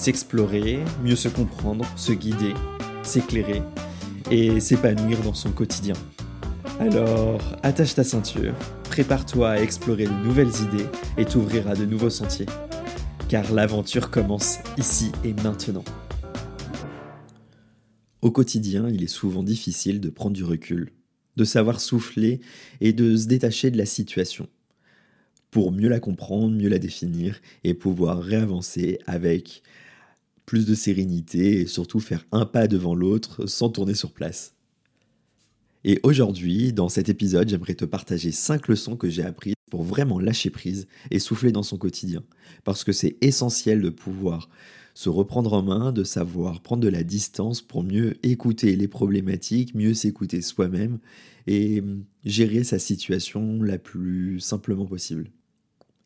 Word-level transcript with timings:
s'explorer, 0.00 0.78
mieux 1.04 1.14
se 1.14 1.28
comprendre, 1.28 1.84
se 1.94 2.12
guider, 2.12 2.54
s'éclairer 3.02 3.60
et 4.30 4.58
s'épanouir 4.58 5.20
dans 5.20 5.34
son 5.34 5.52
quotidien. 5.52 5.92
Alors, 6.78 7.42
attache 7.62 7.94
ta 7.94 8.02
ceinture, 8.02 8.54
prépare-toi 8.84 9.50
à 9.50 9.60
explorer 9.60 10.06
de 10.06 10.24
nouvelles 10.24 10.48
idées 10.62 10.86
et 11.18 11.26
t'ouvrir 11.26 11.68
à 11.68 11.74
de 11.74 11.84
nouveaux 11.84 12.08
sentiers. 12.08 12.46
Car 13.28 13.52
l'aventure 13.52 14.10
commence 14.10 14.60
ici 14.78 15.12
et 15.22 15.34
maintenant. 15.34 15.84
Au 18.22 18.30
quotidien, 18.30 18.88
il 18.88 19.02
est 19.02 19.06
souvent 19.06 19.42
difficile 19.42 20.00
de 20.00 20.08
prendre 20.08 20.34
du 20.34 20.44
recul, 20.44 20.92
de 21.36 21.44
savoir 21.44 21.78
souffler 21.78 22.40
et 22.80 22.94
de 22.94 23.16
se 23.16 23.26
détacher 23.26 23.70
de 23.70 23.76
la 23.76 23.86
situation 23.86 24.48
pour 25.50 25.72
mieux 25.72 25.88
la 25.88 26.00
comprendre, 26.00 26.54
mieux 26.54 26.68
la 26.68 26.78
définir 26.78 27.40
et 27.64 27.74
pouvoir 27.74 28.22
réavancer 28.22 28.98
avec 29.06 29.62
plus 30.50 30.66
de 30.66 30.74
sérénité 30.74 31.60
et 31.60 31.66
surtout 31.68 32.00
faire 32.00 32.26
un 32.32 32.44
pas 32.44 32.66
devant 32.66 32.96
l'autre 32.96 33.46
sans 33.46 33.68
tourner 33.68 33.94
sur 33.94 34.10
place. 34.10 34.56
Et 35.84 36.00
aujourd'hui, 36.02 36.72
dans 36.72 36.88
cet 36.88 37.08
épisode, 37.08 37.48
j'aimerais 37.48 37.76
te 37.76 37.84
partager 37.84 38.32
5 38.32 38.66
leçons 38.66 38.96
que 38.96 39.08
j'ai 39.08 39.22
apprises 39.22 39.54
pour 39.70 39.84
vraiment 39.84 40.18
lâcher 40.18 40.50
prise 40.50 40.88
et 41.12 41.20
souffler 41.20 41.52
dans 41.52 41.62
son 41.62 41.76
quotidien. 41.76 42.24
Parce 42.64 42.82
que 42.82 42.90
c'est 42.90 43.16
essentiel 43.20 43.80
de 43.80 43.90
pouvoir 43.90 44.48
se 44.92 45.08
reprendre 45.08 45.52
en 45.52 45.62
main, 45.62 45.92
de 45.92 46.02
savoir 46.02 46.62
prendre 46.62 46.82
de 46.82 46.88
la 46.88 47.04
distance 47.04 47.62
pour 47.62 47.84
mieux 47.84 48.16
écouter 48.26 48.74
les 48.74 48.88
problématiques, 48.88 49.76
mieux 49.76 49.94
s'écouter 49.94 50.42
soi-même 50.42 50.98
et 51.46 51.80
gérer 52.24 52.64
sa 52.64 52.80
situation 52.80 53.62
la 53.62 53.78
plus 53.78 54.40
simplement 54.40 54.84
possible. 54.84 55.30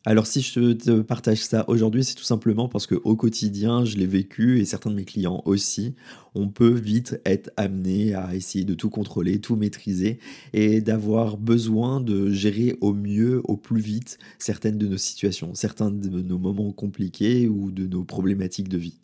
Alors 0.07 0.27
si 0.27 0.41
je 0.41 0.73
te 0.73 1.01
partage 1.01 1.43
ça 1.43 1.67
aujourd'hui, 1.67 2.03
c'est 2.03 2.13
tout 2.13 2.23
simplement 2.23 2.69
parce 2.69 2.85
que 2.85 2.93
au 2.93 3.15
quotidien, 3.15 3.85
je 3.85 3.97
l'ai 3.97 4.05
vécu 4.05 4.59
et 4.59 4.65
certains 4.65 4.91
de 4.91 4.95
mes 4.95 5.03
clients 5.03 5.41
aussi, 5.45 5.95
on 6.35 6.47
peut 6.47 6.73
vite 6.73 7.19
être 7.25 7.49
amené 7.57 8.13
à 8.13 8.35
essayer 8.35 8.65
de 8.65 8.75
tout 8.75 8.91
contrôler, 8.91 9.41
tout 9.41 9.55
maîtriser 9.55 10.19
et 10.53 10.79
d'avoir 10.79 11.37
besoin 11.37 12.01
de 12.01 12.29
gérer 12.29 12.77
au 12.81 12.93
mieux, 12.93 13.41
au 13.45 13.57
plus 13.57 13.81
vite 13.81 14.19
certaines 14.37 14.77
de 14.77 14.87
nos 14.87 14.97
situations, 14.97 15.55
certains 15.55 15.89
de 15.89 16.21
nos 16.21 16.37
moments 16.37 16.71
compliqués 16.71 17.47
ou 17.47 17.71
de 17.71 17.87
nos 17.87 18.03
problématiques 18.03 18.69
de 18.69 18.77
vie. 18.77 18.99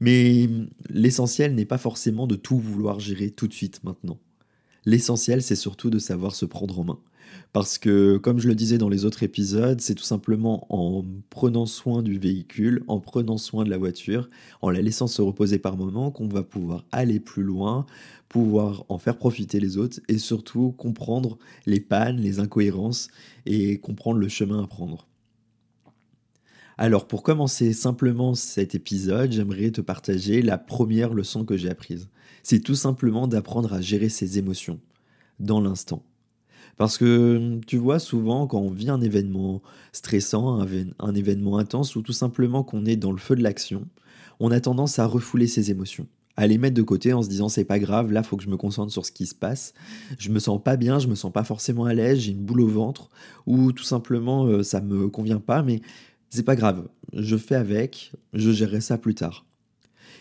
Mais 0.00 0.48
l'essentiel 0.88 1.54
n'est 1.54 1.66
pas 1.66 1.76
forcément 1.76 2.26
de 2.26 2.36
tout 2.36 2.58
vouloir 2.58 2.98
gérer 2.98 3.30
tout 3.30 3.46
de 3.46 3.52
suite 3.52 3.84
maintenant. 3.84 4.18
L'essentiel, 4.86 5.42
c'est 5.42 5.54
surtout 5.54 5.90
de 5.90 5.98
savoir 5.98 6.34
se 6.34 6.46
prendre 6.46 6.80
en 6.80 6.84
main. 6.84 6.98
Parce 7.52 7.78
que, 7.78 8.16
comme 8.16 8.38
je 8.38 8.48
le 8.48 8.54
disais 8.54 8.78
dans 8.78 8.88
les 8.88 9.04
autres 9.04 9.22
épisodes, 9.22 9.80
c'est 9.80 9.94
tout 9.94 10.04
simplement 10.04 10.66
en 10.68 11.04
prenant 11.30 11.66
soin 11.66 12.02
du 12.02 12.18
véhicule, 12.18 12.84
en 12.86 13.00
prenant 13.00 13.38
soin 13.38 13.64
de 13.64 13.70
la 13.70 13.78
voiture, 13.78 14.30
en 14.62 14.70
la 14.70 14.80
laissant 14.80 15.06
se 15.06 15.20
reposer 15.20 15.58
par 15.58 15.76
moments, 15.76 16.10
qu'on 16.10 16.28
va 16.28 16.42
pouvoir 16.42 16.84
aller 16.92 17.18
plus 17.18 17.42
loin, 17.42 17.86
pouvoir 18.28 18.84
en 18.88 18.98
faire 18.98 19.16
profiter 19.16 19.58
les 19.58 19.76
autres 19.76 20.00
et 20.08 20.18
surtout 20.18 20.72
comprendre 20.72 21.38
les 21.66 21.80
pannes, 21.80 22.20
les 22.20 22.38
incohérences 22.38 23.08
et 23.46 23.78
comprendre 23.78 24.18
le 24.18 24.28
chemin 24.28 24.62
à 24.62 24.66
prendre. 24.66 25.08
Alors 26.78 27.06
pour 27.06 27.22
commencer 27.22 27.74
simplement 27.74 28.34
cet 28.34 28.74
épisode, 28.74 29.32
j'aimerais 29.32 29.70
te 29.70 29.82
partager 29.82 30.40
la 30.40 30.56
première 30.56 31.12
leçon 31.12 31.44
que 31.44 31.58
j'ai 31.58 31.68
apprise. 31.68 32.08
C'est 32.42 32.60
tout 32.60 32.74
simplement 32.74 33.26
d'apprendre 33.26 33.74
à 33.74 33.82
gérer 33.82 34.08
ses 34.08 34.38
émotions 34.38 34.80
dans 35.40 35.60
l'instant. 35.60 36.02
Parce 36.80 36.96
que 36.96 37.60
tu 37.66 37.76
vois, 37.76 37.98
souvent, 37.98 38.46
quand 38.46 38.58
on 38.58 38.70
vit 38.70 38.88
un 38.88 39.02
événement 39.02 39.60
stressant, 39.92 40.66
un, 40.98 41.14
événement 41.14 41.58
intense, 41.58 41.94
ou 41.94 42.00
tout 42.00 42.14
simplement 42.14 42.64
qu'on 42.64 42.86
est 42.86 42.96
dans 42.96 43.12
le 43.12 43.18
feu 43.18 43.36
de 43.36 43.42
l'action, 43.42 43.86
on 44.38 44.50
a 44.50 44.60
tendance 44.60 44.98
à 44.98 45.04
refouler 45.04 45.46
ses 45.46 45.70
émotions, 45.70 46.06
à 46.38 46.46
les 46.46 46.56
mettre 46.56 46.74
de 46.74 46.80
côté 46.80 47.12
en 47.12 47.20
se 47.20 47.28
disant 47.28 47.50
c'est 47.50 47.66
pas 47.66 47.78
grave, 47.78 48.12
là, 48.12 48.22
faut 48.22 48.38
que 48.38 48.42
je 48.42 48.48
me 48.48 48.56
concentre 48.56 48.90
sur 48.90 49.04
ce 49.04 49.12
qui 49.12 49.26
se 49.26 49.34
passe. 49.34 49.74
Je 50.18 50.30
me 50.30 50.38
sens 50.38 50.58
pas 50.64 50.78
bien, 50.78 50.98
je 50.98 51.08
me 51.08 51.14
sens 51.14 51.30
pas 51.30 51.44
forcément 51.44 51.84
à 51.84 51.92
l'aise, 51.92 52.20
j'ai 52.20 52.32
une 52.32 52.46
boule 52.46 52.62
au 52.62 52.68
ventre, 52.68 53.10
ou 53.44 53.72
tout 53.72 53.84
simplement 53.84 54.46
euh, 54.46 54.62
ça 54.62 54.80
me 54.80 55.10
convient 55.10 55.38
pas, 55.38 55.62
mais 55.62 55.82
c'est 56.30 56.44
pas 56.44 56.56
grave, 56.56 56.88
je 57.12 57.36
fais 57.36 57.56
avec, 57.56 58.12
je 58.32 58.52
gérerai 58.52 58.80
ça 58.80 58.96
plus 58.96 59.14
tard. 59.14 59.44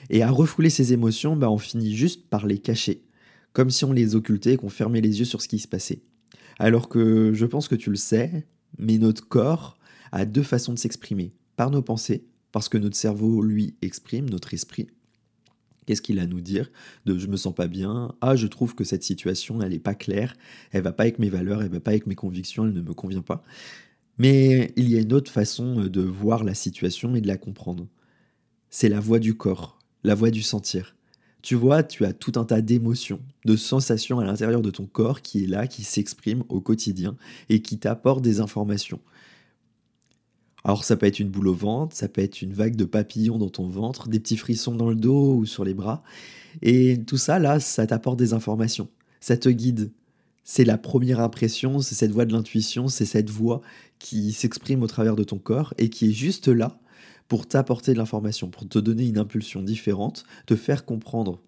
Et 0.10 0.24
à 0.24 0.30
refouler 0.30 0.70
ces 0.70 0.92
émotions, 0.92 1.38
bah, 1.38 1.50
on 1.50 1.58
finit 1.58 1.96
juste 1.96 2.28
par 2.28 2.46
les 2.46 2.58
cacher, 2.58 3.06
comme 3.54 3.70
si 3.70 3.86
on 3.86 3.94
les 3.94 4.16
occultait 4.16 4.56
et 4.56 4.58
qu'on 4.58 4.68
fermait 4.68 5.00
les 5.00 5.20
yeux 5.20 5.26
sur 5.26 5.42
ce 5.42 5.48
qui 5.48 5.60
se 5.60 5.68
passait. 5.70 6.02
Alors 6.60 6.90
que 6.90 7.34
je 7.34 7.46
pense 7.46 7.68
que 7.68 7.76
tu 7.76 7.90
le 7.90 7.96
sais, 7.96 8.46
mais 8.78 8.98
notre 8.98 9.28
corps 9.28 9.78
a 10.12 10.26
deux 10.26 10.44
façons 10.44 10.74
de 10.74 10.80
s'exprimer. 10.80 11.34
Par 11.56 11.72
nos 11.72 11.82
pensées, 11.82 12.26
parce 12.52 12.70
que 12.70 12.78
notre 12.78 12.96
cerveau, 12.96 13.42
lui, 13.42 13.76
exprime, 13.82 14.30
notre 14.30 14.54
esprit. 14.54 14.88
Qu'est-ce 15.86 16.02
qu'il 16.02 16.20
a 16.20 16.24
à 16.24 16.28
nous 16.28 16.42
dire 16.42 16.70
De 17.06 17.18
je 17.18 17.28
me 17.28 17.38
sens 17.38 17.56
pas 17.56 17.68
bien, 17.68 18.14
ah 18.22 18.36
je 18.36 18.46
trouve 18.46 18.76
que 18.76 18.84
cette 18.84 19.04
situation 19.04 19.60
elle 19.62 19.74
est 19.74 19.80
pas 19.80 19.96
claire, 19.96 20.36
elle 20.72 20.84
va 20.84 20.92
pas 20.92 21.04
avec 21.04 21.18
mes 21.18 21.30
valeurs, 21.30 21.64
elle 21.64 21.72
va 21.72 21.80
pas 21.80 21.92
avec 21.92 22.06
mes 22.06 22.14
convictions, 22.14 22.66
elle 22.66 22.74
ne 22.74 22.82
me 22.82 22.94
convient 22.94 23.24
pas. 23.24 23.44
Mais 24.20 24.72
il 24.76 24.88
y 24.88 24.98
a 24.98 25.02
une 25.02 25.14
autre 25.14 25.32
façon 25.32 25.86
de 25.86 26.02
voir 26.02 26.44
la 26.44 26.54
situation 26.54 27.16
et 27.16 27.22
de 27.22 27.28
la 27.28 27.38
comprendre. 27.38 27.88
C'est 28.70 28.90
la 28.90 29.00
voix 29.00 29.18
du 29.18 29.34
corps, 29.34 29.80
la 30.04 30.14
voix 30.14 30.30
du 30.30 30.44
sentir. 30.44 30.96
Tu 31.42 31.56
vois, 31.56 31.84
tu 31.84 32.06
as 32.06 32.14
tout 32.14 32.34
un 32.36 32.44
tas 32.44 32.62
d'émotions, 32.62 33.22
de 33.46 33.56
sensations 33.56 34.20
à 34.20 34.26
l'intérieur 34.26 34.62
de 34.62 34.72
ton 34.72 34.86
corps 34.86 35.22
qui 35.22 35.44
est 35.44 35.48
là, 35.48 35.68
qui 35.68 35.84
s'exprime 35.84 36.44
au 36.50 36.60
quotidien 36.60 37.16
et 37.48 37.62
qui 37.62 37.78
t'apporte 37.78 38.22
des 38.22 38.42
informations. 38.42 39.00
Alors 40.66 40.84
ça 40.84 40.98
peut 40.98 41.06
être 41.06 41.20
une 41.20 41.30
boule 41.30 41.48
au 41.48 41.54
ventre, 41.54 41.96
ça 41.96 42.10
peut 42.10 42.22
être 42.22 42.42
une 42.42 42.54
vague 42.54 42.76
de 42.76 42.84
papillons 42.84 43.38
dans 43.38 43.50
ton 43.50 43.68
ventre, 43.68 44.10
des 44.10 44.20
petits 44.20 44.36
frissons 44.36 44.76
dans 44.76 44.90
le 44.90 44.96
dos 44.96 45.36
ou 45.36 45.46
sur 45.46 45.64
les 45.64 45.74
bras. 45.74 46.04
Et 46.62 47.00
tout 47.08 47.18
ça, 47.18 47.40
là, 47.40 47.60
ça 47.60 47.88
t'apporte 47.88 48.20
des 48.20 48.34
informations. 48.34 48.90
Ça 49.22 49.38
te 49.38 49.48
guide, 49.48 49.92
c'est 50.44 50.66
la 50.66 50.78
première 50.78 51.20
impression, 51.20 51.80
c'est 51.80 51.96
cette 51.96 52.12
voix 52.12 52.26
de 52.26 52.34
l'intuition, 52.34 52.88
c'est 52.88 53.06
cette 53.06 53.30
voix 53.30 53.62
qui 54.00 54.34
s'exprime 54.34 54.84
au 54.84 54.88
travers 54.88 55.16
de 55.16 55.24
ton 55.24 55.38
corps 55.38 55.74
et 55.78 55.90
qui 55.90 56.10
est 56.10 56.14
juste 56.14 56.48
là 56.48 56.80
pour 57.30 57.48
t'apporter 57.48 57.94
de 57.94 57.98
l'information, 57.98 58.50
pour 58.50 58.68
te 58.68 58.80
donner 58.80 59.08
une 59.08 59.18
impulsion 59.18 59.62
différente, 59.62 60.26
te 60.48 60.58
faire 60.58 60.84
comprendre 60.84 61.40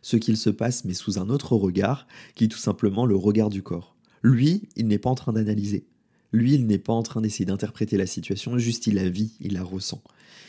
ce 0.00 0.16
qu'il 0.16 0.36
se 0.36 0.50
passe, 0.50 0.84
mais 0.84 0.94
sous 0.94 1.18
un 1.18 1.28
autre 1.28 1.56
regard, 1.56 2.06
qui 2.34 2.44
est 2.44 2.48
tout 2.48 2.58
simplement 2.58 3.04
le 3.04 3.16
regard 3.16 3.50
du 3.50 3.62
corps. 3.62 3.94
Lui, 4.22 4.68
il 4.76 4.86
n'est 4.86 4.98
pas 4.98 5.10
en 5.10 5.14
train 5.14 5.32
d'analyser. 5.32 5.84
Lui, 6.32 6.54
il 6.54 6.66
n'est 6.66 6.78
pas 6.78 6.92
en 6.92 7.02
train 7.02 7.20
d'essayer 7.20 7.44
d'interpréter 7.44 7.96
la 7.96 8.06
situation, 8.06 8.56
juste 8.56 8.86
il 8.86 8.94
la 8.94 9.08
vit, 9.08 9.34
il 9.40 9.52
la 9.52 9.62
ressent. 9.62 10.02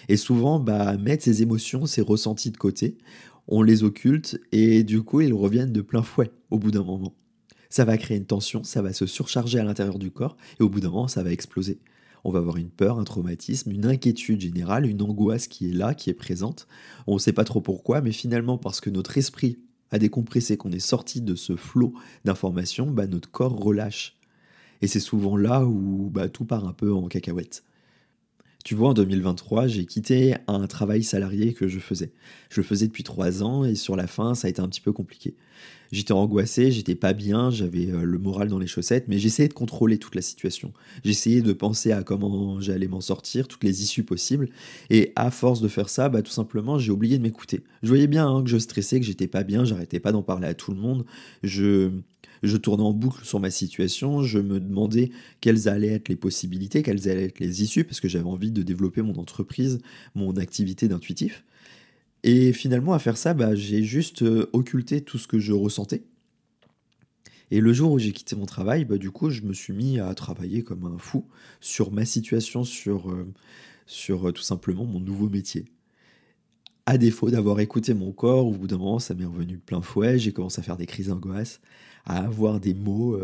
Et 0.08 0.16
souvent, 0.16 0.60
bah, 0.60 0.96
mettre 0.98 1.24
ses 1.24 1.42
émotions, 1.42 1.86
ses 1.86 2.02
ressentis 2.02 2.52
de 2.52 2.58
côté, 2.58 2.98
on 3.48 3.64
les 3.64 3.84
occulte 3.84 4.40
et 4.52 4.84
du 4.84 5.02
coup, 5.02 5.22
ils 5.22 5.34
reviennent 5.34 5.74
de 5.74 5.82
plein 5.82 6.04
fouet 6.04 6.32
au 6.52 6.60
bout 6.60 6.72
d'un 6.72 6.84
moment 6.84 7.14
ça 7.74 7.86
va 7.86 7.98
créer 7.98 8.18
une 8.18 8.28
tension, 8.28 8.64
ça 8.64 8.84
va 8.84 8.94
se 8.94 9.08
surcharger 9.08 9.58
à 9.58 9.64
l'intérieur 9.64 9.98
du 9.98 10.12
corps, 10.12 10.38
et 10.60 10.64
au 10.64 10.70
bout 10.70 10.80
d'un 10.80 10.92
moment, 10.92 11.08
ça 11.08 11.24
va 11.24 11.32
exploser. 11.32 11.80
On 12.24 12.32
va 12.32 12.40
avoir 12.40 12.58
une 12.58 12.70
peur, 12.70 13.00
un 13.00 13.04
traumatisme, 13.04 13.72
une 13.72 13.86
inquiétude 13.86 14.42
générale, 14.42 14.86
une 14.86 15.02
angoisse 15.02 15.48
qui 15.48 15.70
est 15.70 15.74
là, 15.74 15.94
qui 15.94 16.10
est 16.10 16.14
présente. 16.14 16.68
On 17.08 17.16
ne 17.16 17.20
sait 17.20 17.34
pas 17.34 17.44
trop 17.44 17.62
pourquoi, 17.62 18.02
mais 18.02 18.12
finalement, 18.12 18.58
parce 18.58 18.80
que 18.80 18.90
notre 18.90 19.18
esprit 19.18 19.60
a 19.92 20.00
décompressé, 20.00 20.58
qu'on 20.58 20.72
est 20.72 20.80
sorti 20.80 21.22
de 21.22 21.36
ce 21.36 21.56
flot 21.56 21.94
d'informations, 22.26 22.90
bah, 22.90 23.08
notre 23.08 23.30
corps 23.30 23.56
relâche. 23.56 24.18
Et 24.82 24.88
c'est 24.88 25.00
souvent 25.00 25.38
là 25.38 25.66
où 25.66 26.10
bah, 26.12 26.30
tout 26.30 26.46
part 26.46 26.68
un 26.68 26.74
peu 26.74 26.94
en 26.94 27.08
cacahuète. 27.08 27.64
Tu 28.64 28.76
vois, 28.76 28.90
en 28.90 28.94
2023, 28.94 29.68
j'ai 29.68 29.86
quitté 29.86 30.36
un 30.48 30.68
travail 30.68 31.04
salarié 31.04 31.54
que 31.54 31.68
je 31.68 31.80
faisais. 31.80 32.14
Je 32.50 32.62
le 32.62 32.66
faisais 32.66 32.88
depuis 32.88 33.04
trois 33.04 33.44
ans 33.44 33.66
et 33.66 33.76
sur 33.76 33.98
la 33.98 34.08
fin, 34.08 34.36
ça 34.36 34.48
a 34.48 34.50
été 34.50 34.62
un 34.62 34.70
petit 34.70 34.80
peu 34.80 34.94
compliqué. 34.94 35.36
J'étais 35.92 36.12
angoissé, 36.12 36.72
j'étais 36.72 36.96
pas 36.96 37.14
bien, 37.14 37.52
j'avais 37.52 37.92
euh, 37.92 38.04
le 38.04 38.18
moral 38.18 38.48
dans 38.48 38.58
les 38.58 38.68
chaussettes, 38.68 39.06
mais 39.08 39.20
j'essayais 39.20 39.48
de 39.48 39.54
contrôler 39.54 40.00
toute 40.00 40.16
la 40.16 40.24
situation. 40.24 40.74
J'essayais 41.04 41.42
de 41.42 41.54
penser 41.54 41.92
à 41.92 42.02
comment 42.02 42.60
j'allais 42.60 42.88
m'en 42.88 43.02
sortir, 43.02 43.48
toutes 43.48 43.64
les 43.64 43.84
issues 43.84 44.04
possibles. 44.04 44.50
Et 44.90 45.14
à 45.16 45.30
force 45.30 45.62
de 45.62 45.68
faire 45.68 45.90
ça, 45.90 46.10
bah, 46.10 46.24
tout 46.24 46.32
simplement, 46.32 46.80
j'ai 46.80 46.92
oublié 46.92 47.20
de 47.20 47.24
m'écouter. 47.24 47.64
Je 47.84 47.90
voyais 47.90 48.08
bien 48.08 48.28
hein, 48.28 48.44
que 48.44 48.50
je 48.50 48.58
stressais, 48.58 49.00
que 49.00 49.06
j'étais 49.06 49.28
pas 49.28 49.44
bien, 49.44 49.66
j'arrêtais 49.66 50.00
pas 50.00 50.12
d'en 50.12 50.24
parler 50.24 50.48
à 50.48 50.56
tout 50.56 50.72
le 50.72 50.78
monde. 50.78 51.06
Je 51.44 51.92
je 52.44 52.58
tournais 52.58 52.84
en 52.84 52.92
boucle 52.92 53.26
sur 53.26 53.40
ma 53.40 53.50
situation, 53.50 54.22
je 54.22 54.38
me 54.38 54.60
demandais 54.60 55.12
quelles 55.40 55.70
allaient 55.70 55.94
être 55.94 56.10
les 56.10 56.18
possibilités, 56.18 56.84
quelles 56.84 57.08
allaient 57.10 57.26
être 57.26 57.40
les 57.40 57.64
issues, 57.64 57.86
parce 57.86 58.02
que 58.02 58.10
j'avais 58.10 58.28
envie 58.28 58.52
de 58.52 58.64
développer 58.64 59.02
mon 59.02 59.16
entreprise, 59.16 59.80
mon 60.14 60.36
activité 60.36 60.90
d'intuitif. 60.90 61.46
Et 62.24 62.54
finalement, 62.54 62.94
à 62.94 63.00
faire 63.00 63.18
ça, 63.18 63.34
bah, 63.34 63.54
j'ai 63.56 63.84
juste 63.84 64.24
occulté 64.54 65.02
tout 65.02 65.18
ce 65.18 65.28
que 65.28 65.40
je 65.40 65.52
ressentais. 65.52 66.04
Et 67.52 67.60
le 67.60 67.74
jour 67.74 67.92
où 67.92 68.00
j'ai 68.00 68.12
quitté 68.12 68.36
mon 68.36 68.46
travail, 68.46 68.86
bah, 68.86 68.98
du 68.98 69.12
coup, 69.12 69.30
je 69.30 69.42
me 69.42 69.54
suis 69.54 69.74
mis 69.74 70.00
à 70.00 70.14
travailler 70.16 70.64
comme 70.64 70.86
un 70.86 70.98
fou 70.98 71.28
sur 71.60 71.92
ma 71.92 72.06
situation, 72.06 72.64
sur, 72.64 73.14
sur 73.86 74.32
tout 74.34 74.42
simplement 74.42 74.86
mon 74.86 75.00
nouveau 75.00 75.30
métier. 75.30 75.66
À 76.86 76.98
défaut 76.98 77.30
d'avoir 77.30 77.60
écouté 77.60 77.94
mon 77.94 78.12
corps, 78.12 78.48
au 78.48 78.52
bout 78.52 78.68
d'un 78.68 78.78
moment, 78.78 79.00
ça 79.00 79.14
m'est 79.14 79.26
revenu 79.26 79.58
plein 79.58 79.82
fouet, 79.82 80.20
j'ai 80.20 80.34
commencé 80.34 80.60
à 80.60 80.64
faire 80.64 80.78
des 80.78 80.86
crises 80.86 81.08
d'angoisse, 81.08 81.62
à 82.06 82.24
avoir 82.26 82.60
des 82.60 82.74
mots 82.74 83.18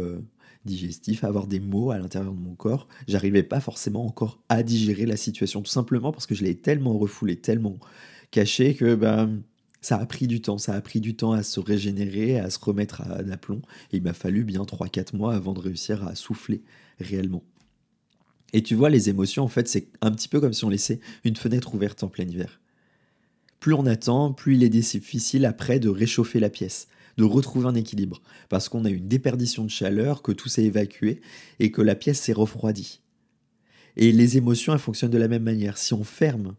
digestif, 0.66 1.24
avoir 1.24 1.48
des 1.48 1.60
mots 1.60 1.92
à 1.92 1.98
l'intérieur 1.98 2.34
de 2.34 2.40
mon 2.40 2.56
corps. 2.56 2.88
J'arrivais 3.08 3.44
pas 3.44 3.60
forcément 3.60 4.06
encore 4.06 4.40
à 4.50 4.64
digérer 4.64 5.06
la 5.06 5.18
situation, 5.18 5.62
tout 5.62 5.72
simplement 5.72 6.12
parce 6.12 6.26
que 6.26 6.36
je 6.36 6.44
l'ai 6.44 6.56
tellement 6.56 6.98
refoulé, 6.98 7.38
tellement 7.38 7.80
caché 8.32 8.76
que 8.76 8.96
ben, 8.96 9.42
ça 9.82 9.98
a 9.98 10.06
pris 10.06 10.28
du 10.28 10.42
temps. 10.42 10.58
Ça 10.58 10.74
a 10.74 10.82
pris 10.82 11.02
du 11.02 11.16
temps 11.16 11.32
à 11.32 11.44
se 11.44 11.60
régénérer, 11.60 12.40
à 12.40 12.50
se 12.50 12.60
remettre 12.60 13.02
à 13.02 13.24
d'aplomb. 13.24 13.62
Il 13.92 14.04
m'a 14.04 14.14
fallu 14.14 14.44
bien 14.44 14.62
3-4 14.62 15.16
mois 15.16 15.34
avant 15.34 15.54
de 15.54 15.60
réussir 15.60 16.06
à 16.08 16.16
souffler 16.16 16.62
réellement. 17.00 17.44
Et 18.52 18.64
tu 18.64 18.76
vois, 18.76 18.90
les 18.90 19.10
émotions, 19.10 19.44
en 19.44 19.48
fait, 19.48 19.68
c'est 19.68 19.88
un 20.02 20.12
petit 20.12 20.28
peu 20.28 20.40
comme 20.42 20.54
si 20.54 20.66
on 20.66 20.70
laissait 20.70 21.00
une 21.24 21.36
fenêtre 21.36 21.76
ouverte 21.76 22.04
en 22.04 22.08
plein 22.08 22.28
hiver. 22.28 22.60
Plus 23.60 23.74
on 23.74 23.86
attend, 23.86 24.34
plus 24.34 24.56
il 24.56 24.64
est 24.64 24.70
difficile 24.70 25.46
après 25.46 25.80
de 25.80 25.90
réchauffer 25.90 26.40
la 26.40 26.50
pièce 26.50 26.88
de 27.20 27.26
retrouver 27.26 27.68
un 27.68 27.76
équilibre, 27.76 28.22
parce 28.48 28.70
qu'on 28.70 28.86
a 28.86 28.90
une 28.90 29.10
déperdition 29.10 29.66
de 29.66 29.70
chaleur, 29.70 30.22
que 30.22 30.32
tout 30.32 30.48
s'est 30.48 30.64
évacué 30.64 31.20
et 31.60 31.70
que 31.70 31.82
la 31.82 31.94
pièce 31.94 32.22
s'est 32.22 32.34
refroidie. 32.34 33.02
Et 33.98 34.14
les 34.14 34.38
émotions, 34.38 34.72
elles 34.72 34.80
fonctionnent 34.80 35.12
de 35.12 35.18
la 35.18 35.28
même 35.28 35.44
manière. 35.44 35.78
Si 35.78 35.94
on 35.94 36.06
ferme, 36.06 36.56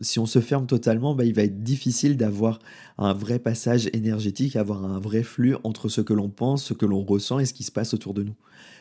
si 0.00 0.18
on 0.18 0.26
se 0.26 0.40
ferme 0.40 0.66
totalement, 0.66 1.14
bah, 1.14 1.24
il 1.24 1.34
va 1.34 1.42
être 1.42 1.62
difficile 1.62 2.16
d'avoir 2.16 2.58
un 2.98 3.12
vrai 3.12 3.38
passage 3.38 3.88
énergétique, 3.92 4.56
avoir 4.56 4.84
un 4.84 5.00
vrai 5.00 5.22
flux 5.22 5.56
entre 5.64 5.88
ce 5.88 6.00
que 6.00 6.12
l'on 6.12 6.28
pense, 6.28 6.64
ce 6.64 6.74
que 6.74 6.86
l'on 6.86 7.02
ressent 7.02 7.38
et 7.38 7.46
ce 7.46 7.54
qui 7.54 7.64
se 7.64 7.72
passe 7.72 7.94
autour 7.94 8.14
de 8.14 8.22
nous. 8.22 8.34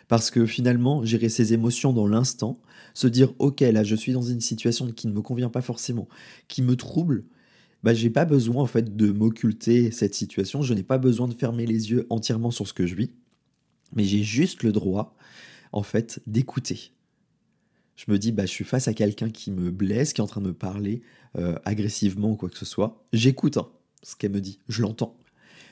Parce 0.08 0.32
que 0.32 0.46
finalement, 0.46 1.04
gérer 1.04 1.30
ses 1.30 1.54
émotions 1.54 1.94
dans 1.94 2.08
l'instant, 2.08 2.60
se 2.94 3.08
dire 3.08 3.34
ok 3.40 3.60
là 3.62 3.84
je 3.84 3.96
suis 3.96 4.14
dans 4.14 4.22
une 4.22 4.42
situation 4.42 4.92
qui 4.92 5.08
ne 5.08 5.14
me 5.14 5.22
convient 5.22 5.50
pas 5.50 5.62
forcément, 5.62 6.08
qui 6.48 6.62
me 6.62 6.76
trouble, 6.76 7.26
bah, 7.84 7.94
j'ai 7.94 8.10
pas 8.10 8.26
besoin 8.26 8.64
en 8.64 8.68
fait 8.68 8.96
de 8.96 9.12
m'occulter 9.12 9.92
cette 9.92 10.16
situation, 10.16 10.62
je 10.62 10.74
n'ai 10.74 10.84
pas 10.84 10.98
besoin 10.98 11.28
de 11.28 11.34
fermer 11.34 11.66
les 11.66 11.92
yeux 11.92 12.08
entièrement 12.10 12.52
sur 12.52 12.68
ce 12.68 12.74
que 12.74 12.88
je 12.88 12.96
vis, 12.96 13.12
mais 13.96 14.04
j'ai 14.04 14.24
juste 14.24 14.64
le 14.64 14.72
droit 14.72 15.16
en 15.74 15.84
fait 15.84 16.22
d'écouter. 16.26 16.92
Je 17.98 18.06
me 18.08 18.18
dis 18.18 18.32
bah 18.32 18.46
je 18.46 18.52
suis 18.52 18.64
face 18.64 18.88
à 18.88 18.94
quelqu'un 18.94 19.30
qui 19.30 19.52
me 19.52 19.72
blesse, 19.72 20.14
qui 20.14 20.22
est 20.22 20.24
en 20.24 20.28
train 20.28 20.42
de 20.42 20.48
me 20.48 20.54
parler 20.54 21.02
euh, 21.38 21.58
agressivement 21.66 22.32
ou 22.32 22.36
quoi 22.36 22.50
que 22.50 22.58
ce 22.58 22.66
soit. 22.66 23.04
J'écoute 23.12 23.58
hein, 23.58 23.68
ce 24.04 24.16
qu'elle 24.16 24.32
me 24.32 24.40
dit, 24.40 24.60
je 24.70 24.82
l'entends. 24.82 25.18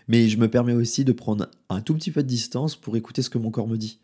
Mais 0.07 0.27
je 0.27 0.37
me 0.37 0.49
permets 0.49 0.73
aussi 0.73 1.05
de 1.05 1.11
prendre 1.11 1.49
un 1.69 1.81
tout 1.81 1.95
petit 1.95 2.11
peu 2.11 2.21
de 2.21 2.27
distance 2.27 2.75
pour 2.75 2.97
écouter 2.97 3.21
ce 3.21 3.29
que 3.29 3.37
mon 3.37 3.51
corps 3.51 3.67
me 3.67 3.77
dit. 3.77 3.99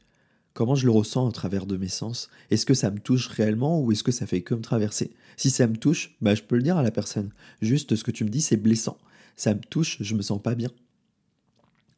Comment 0.54 0.76
je 0.76 0.86
le 0.86 0.92
ressens 0.92 1.30
à 1.30 1.32
travers 1.32 1.66
de 1.66 1.78
mes 1.78 1.88
sens? 1.88 2.30
Est-ce 2.50 2.66
que 2.66 2.74
ça 2.74 2.92
me 2.92 3.00
touche 3.00 3.28
réellement 3.28 3.82
ou 3.82 3.92
est-ce 3.92 4.04
que 4.04 4.12
ça 4.12 4.26
fait 4.26 4.42
que 4.42 4.54
me 4.54 4.62
traverser? 4.62 5.12
Si 5.38 5.50
ça 5.50 5.68
me 5.68 5.78
touche, 5.78 6.16
bah, 6.22 6.36
je 6.36 6.42
peux 6.42 6.58
le 6.58 6.64
dire 6.64 6.78
à 6.78 6.84
la 6.84 6.92
personne. 6.92 7.32
Juste 7.62 7.96
ce 7.96 8.04
que 8.04 8.12
tu 8.12 8.24
me 8.24 8.30
dis, 8.30 8.42
c'est 8.42 8.58
blessant. 8.58 8.98
Ça 9.36 9.54
me 9.54 9.62
touche, 9.62 9.98
je 10.02 10.16
me 10.16 10.22
sens 10.22 10.42
pas 10.42 10.56
bien. 10.56 10.70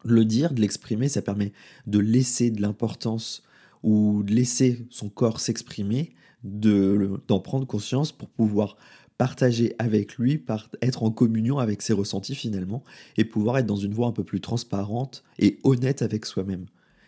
Le 0.06 0.24
dire, 0.26 0.54
de 0.54 0.62
l'exprimer, 0.62 1.10
ça 1.10 1.22
permet 1.22 1.52
de 1.88 2.00
laisser 2.00 2.52
de 2.52 2.62
l'importance 2.62 3.44
ou 3.84 4.24
de 4.24 4.34
laisser 4.34 4.86
son 4.90 5.10
corps 5.10 5.40
s'exprimer, 5.40 6.16
d'en 6.44 7.40
prendre 7.40 7.68
conscience 7.68 8.12
pour 8.12 8.30
pouvoir 8.30 8.78
partager 9.18 9.76
avec 9.80 10.18
lui, 10.18 10.44
être 10.82 11.04
en 11.04 11.12
communion 11.12 11.60
avec 11.60 11.82
ses 11.82 11.94
ressentis 11.94 12.36
finalement, 12.36 12.84
et 13.18 13.26
pouvoir 13.26 13.58
être 13.60 13.66
dans 13.66 13.76
une 13.76 13.94
voie 13.94 14.08
un 14.08 14.12
peu 14.12 14.24
plus 14.24 14.42
transparente 14.42 15.24
et 15.40 15.60
honnête 15.64 16.02
avec 16.02 16.26
soi-même. 16.26 16.66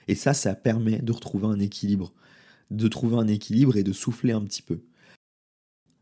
Et 0.08 0.16
ça, 0.16 0.34
ça 0.34 0.54
permet 0.56 1.00
de 1.00 1.12
retrouver 1.12 1.48
un 1.48 1.60
équilibre, 1.60 2.14
de 2.72 2.88
trouver 2.88 3.18
un 3.18 3.28
équilibre 3.28 3.76
et 3.76 3.84
de 3.84 3.92
souffler 3.92 4.34
un 4.34 4.42
petit 4.42 4.62
peu. 4.62 4.82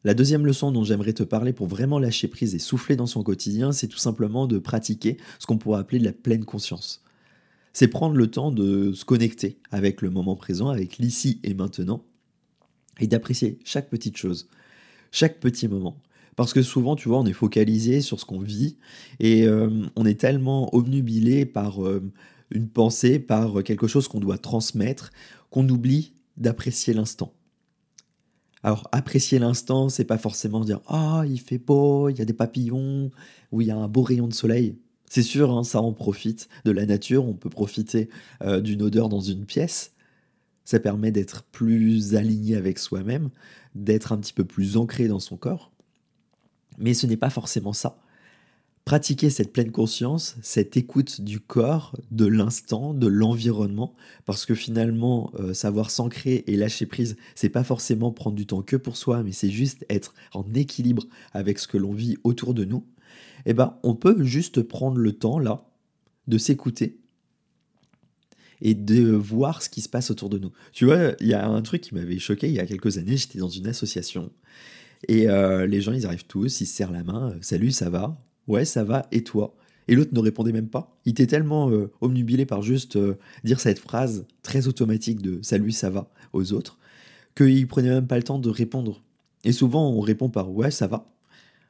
La 0.03 0.13
deuxième 0.13 0.45
leçon 0.45 0.71
dont 0.71 0.83
j'aimerais 0.83 1.13
te 1.13 1.23
parler 1.23 1.53
pour 1.53 1.67
vraiment 1.67 1.97
lâcher 1.97 2.27
prise 2.27 2.53
et 2.53 2.59
souffler 2.59 2.97
dans 2.97 3.05
son 3.05 3.23
quotidien, 3.23 3.71
c'est 3.71 3.87
tout 3.87 3.97
simplement 3.97 4.47
de 4.47 4.59
pratiquer 4.59 5.17
ce 5.39 5.45
qu'on 5.45 5.57
pourrait 5.57 5.79
appeler 5.79 5.99
de 5.99 6.03
la 6.03 6.11
pleine 6.11 6.43
conscience. 6.43 7.01
C'est 7.73 7.87
prendre 7.87 8.15
le 8.15 8.29
temps 8.29 8.51
de 8.51 8.93
se 8.93 9.03
connecter 9.03 9.57
avec 9.71 10.01
le 10.01 10.09
moment 10.09 10.35
présent, 10.35 10.69
avec 10.69 10.97
l'ici 10.97 11.39
et 11.43 11.53
maintenant, 11.53 12.03
et 12.99 13.07
d'apprécier 13.07 13.57
chaque 13.65 13.89
petite 13.89 14.15
chose, 14.15 14.47
chaque 15.11 15.39
petit 15.39 15.67
moment. 15.67 15.97
Parce 16.35 16.53
que 16.53 16.61
souvent, 16.61 16.95
tu 16.95 17.09
vois, 17.09 17.19
on 17.19 17.25
est 17.25 17.33
focalisé 17.33 18.01
sur 18.01 18.19
ce 18.19 18.25
qu'on 18.25 18.39
vit 18.39 18.77
et 19.19 19.45
euh, 19.47 19.85
on 19.95 20.05
est 20.05 20.19
tellement 20.19 20.73
obnubilé 20.75 21.45
par 21.45 21.85
euh, 21.85 22.01
une 22.51 22.69
pensée, 22.69 23.19
par 23.19 23.63
quelque 23.63 23.87
chose 23.87 24.07
qu'on 24.07 24.19
doit 24.19 24.37
transmettre, 24.37 25.11
qu'on 25.49 25.67
oublie 25.69 26.13
d'apprécier 26.37 26.93
l'instant. 26.93 27.33
Alors, 28.63 28.87
apprécier 28.93 29.39
l'instant, 29.39 29.89
c'est 29.89 30.05
pas 30.05 30.17
forcément 30.17 30.61
dire 30.61 30.79
Ah, 30.87 31.23
il 31.27 31.39
fait 31.39 31.57
beau, 31.57 32.09
il 32.09 32.17
y 32.17 32.21
a 32.21 32.25
des 32.25 32.33
papillons, 32.33 33.11
ou 33.51 33.61
il 33.61 33.67
y 33.67 33.71
a 33.71 33.77
un 33.77 33.89
beau 33.89 34.03
rayon 34.03 34.27
de 34.27 34.33
soleil. 34.33 34.77
C'est 35.13 35.21
sûr, 35.21 35.55
hein, 35.55 35.63
ça 35.63 35.79
on 35.79 35.93
profite 35.93 36.49
de 36.65 36.71
la 36.71 36.87
nature, 36.87 37.23
on 37.23 37.35
peut 37.35 37.51
profiter 37.51 38.09
euh, 38.41 38.61
d'une 38.61 38.81
odeur 38.81 39.09
dans 39.09 39.19
une 39.19 39.45
pièce. 39.45 39.91
Ça 40.65 40.79
permet 40.79 41.11
d'être 41.11 41.43
plus 41.43 42.15
aligné 42.15 42.55
avec 42.55 42.79
soi-même, 42.79 43.29
d'être 43.75 44.11
un 44.11 44.17
petit 44.17 44.33
peu 44.33 44.43
plus 44.43 44.75
ancré 44.75 45.07
dans 45.07 45.19
son 45.19 45.37
corps. 45.37 45.71
Mais 46.79 46.95
ce 46.95 47.05
n'est 47.05 47.15
pas 47.15 47.29
forcément 47.29 47.73
ça 47.73 47.99
pratiquer 48.85 49.29
cette 49.29 49.53
pleine 49.53 49.71
conscience, 49.71 50.35
cette 50.41 50.75
écoute 50.75 51.21
du 51.21 51.39
corps, 51.39 51.95
de 52.11 52.25
l'instant, 52.25 52.93
de 52.93 53.07
l'environnement, 53.07 53.93
parce 54.25 54.45
que 54.45 54.55
finalement, 54.55 55.31
euh, 55.39 55.53
savoir 55.53 55.89
s'ancrer 55.89 56.43
et 56.47 56.57
lâcher 56.57 56.85
prise, 56.85 57.15
c'est 57.35 57.49
pas 57.49 57.63
forcément 57.63 58.11
prendre 58.11 58.35
du 58.35 58.45
temps 58.45 58.61
que 58.61 58.75
pour 58.75 58.97
soi, 58.97 59.23
mais 59.23 59.31
c'est 59.31 59.49
juste 59.49 59.85
être 59.89 60.13
en 60.33 60.43
équilibre 60.53 61.05
avec 61.31 61.59
ce 61.59 61.67
que 61.67 61.77
l'on 61.77 61.93
vit 61.93 62.17
autour 62.23 62.53
de 62.53 62.65
nous. 62.65 62.83
Eh 63.45 63.53
ben, 63.53 63.77
on 63.83 63.95
peut 63.95 64.23
juste 64.23 64.61
prendre 64.61 64.97
le 64.97 65.13
temps 65.13 65.39
là 65.39 65.65
de 66.27 66.37
s'écouter 66.37 66.99
et 68.61 68.73
de 68.75 69.11
voir 69.11 69.61
ce 69.61 69.69
qui 69.69 69.81
se 69.81 69.89
passe 69.89 70.09
autour 70.09 70.29
de 70.29 70.39
nous. 70.39 70.51
Tu 70.71 70.85
vois, 70.85 71.13
il 71.19 71.27
y 71.27 71.33
a 71.33 71.47
un 71.47 71.61
truc 71.61 71.81
qui 71.81 71.95
m'avait 71.95 72.19
choqué 72.19 72.47
il 72.47 72.53
y 72.53 72.59
a 72.59 72.65
quelques 72.65 72.97
années, 72.97 73.17
j'étais 73.17 73.39
dans 73.39 73.49
une 73.49 73.67
association 73.67 74.31
et 75.07 75.27
euh, 75.27 75.67
les 75.67 75.81
gens, 75.81 75.91
ils 75.91 76.05
arrivent 76.05 76.25
tous, 76.25 76.61
ils 76.61 76.65
se 76.65 76.73
serrent 76.73 76.91
la 76.91 77.03
main, 77.03 77.35
salut, 77.41 77.71
ça 77.71 77.89
va? 77.89 78.17
Ouais, 78.47 78.65
ça 78.65 78.83
va, 78.83 79.05
et 79.11 79.23
toi? 79.23 79.55
Et 79.87 79.95
l'autre 79.95 80.11
ne 80.13 80.19
répondait 80.19 80.53
même 80.53 80.69
pas. 80.69 80.95
Il 81.05 81.11
était 81.11 81.27
tellement 81.27 81.69
euh, 81.69 81.91
omnubilé 81.99 82.45
par 82.45 82.61
juste 82.61 82.95
euh, 82.95 83.17
dire 83.43 83.59
cette 83.59 83.79
phrase 83.79 84.25
très 84.41 84.67
automatique 84.67 85.21
de 85.21 85.41
salut, 85.41 85.71
ça 85.71 85.89
va 85.89 86.09
aux 86.31 86.53
autres, 86.53 86.79
qu'il 87.35 87.67
prenait 87.67 87.89
même 87.89 88.07
pas 88.07 88.17
le 88.17 88.23
temps 88.23 88.39
de 88.39 88.49
répondre. 88.49 89.03
Et 89.43 89.51
souvent, 89.51 89.89
on 89.89 89.99
répond 89.99 90.29
par 90.29 90.51
ouais, 90.51 90.71
ça 90.71 90.87
va, 90.87 91.05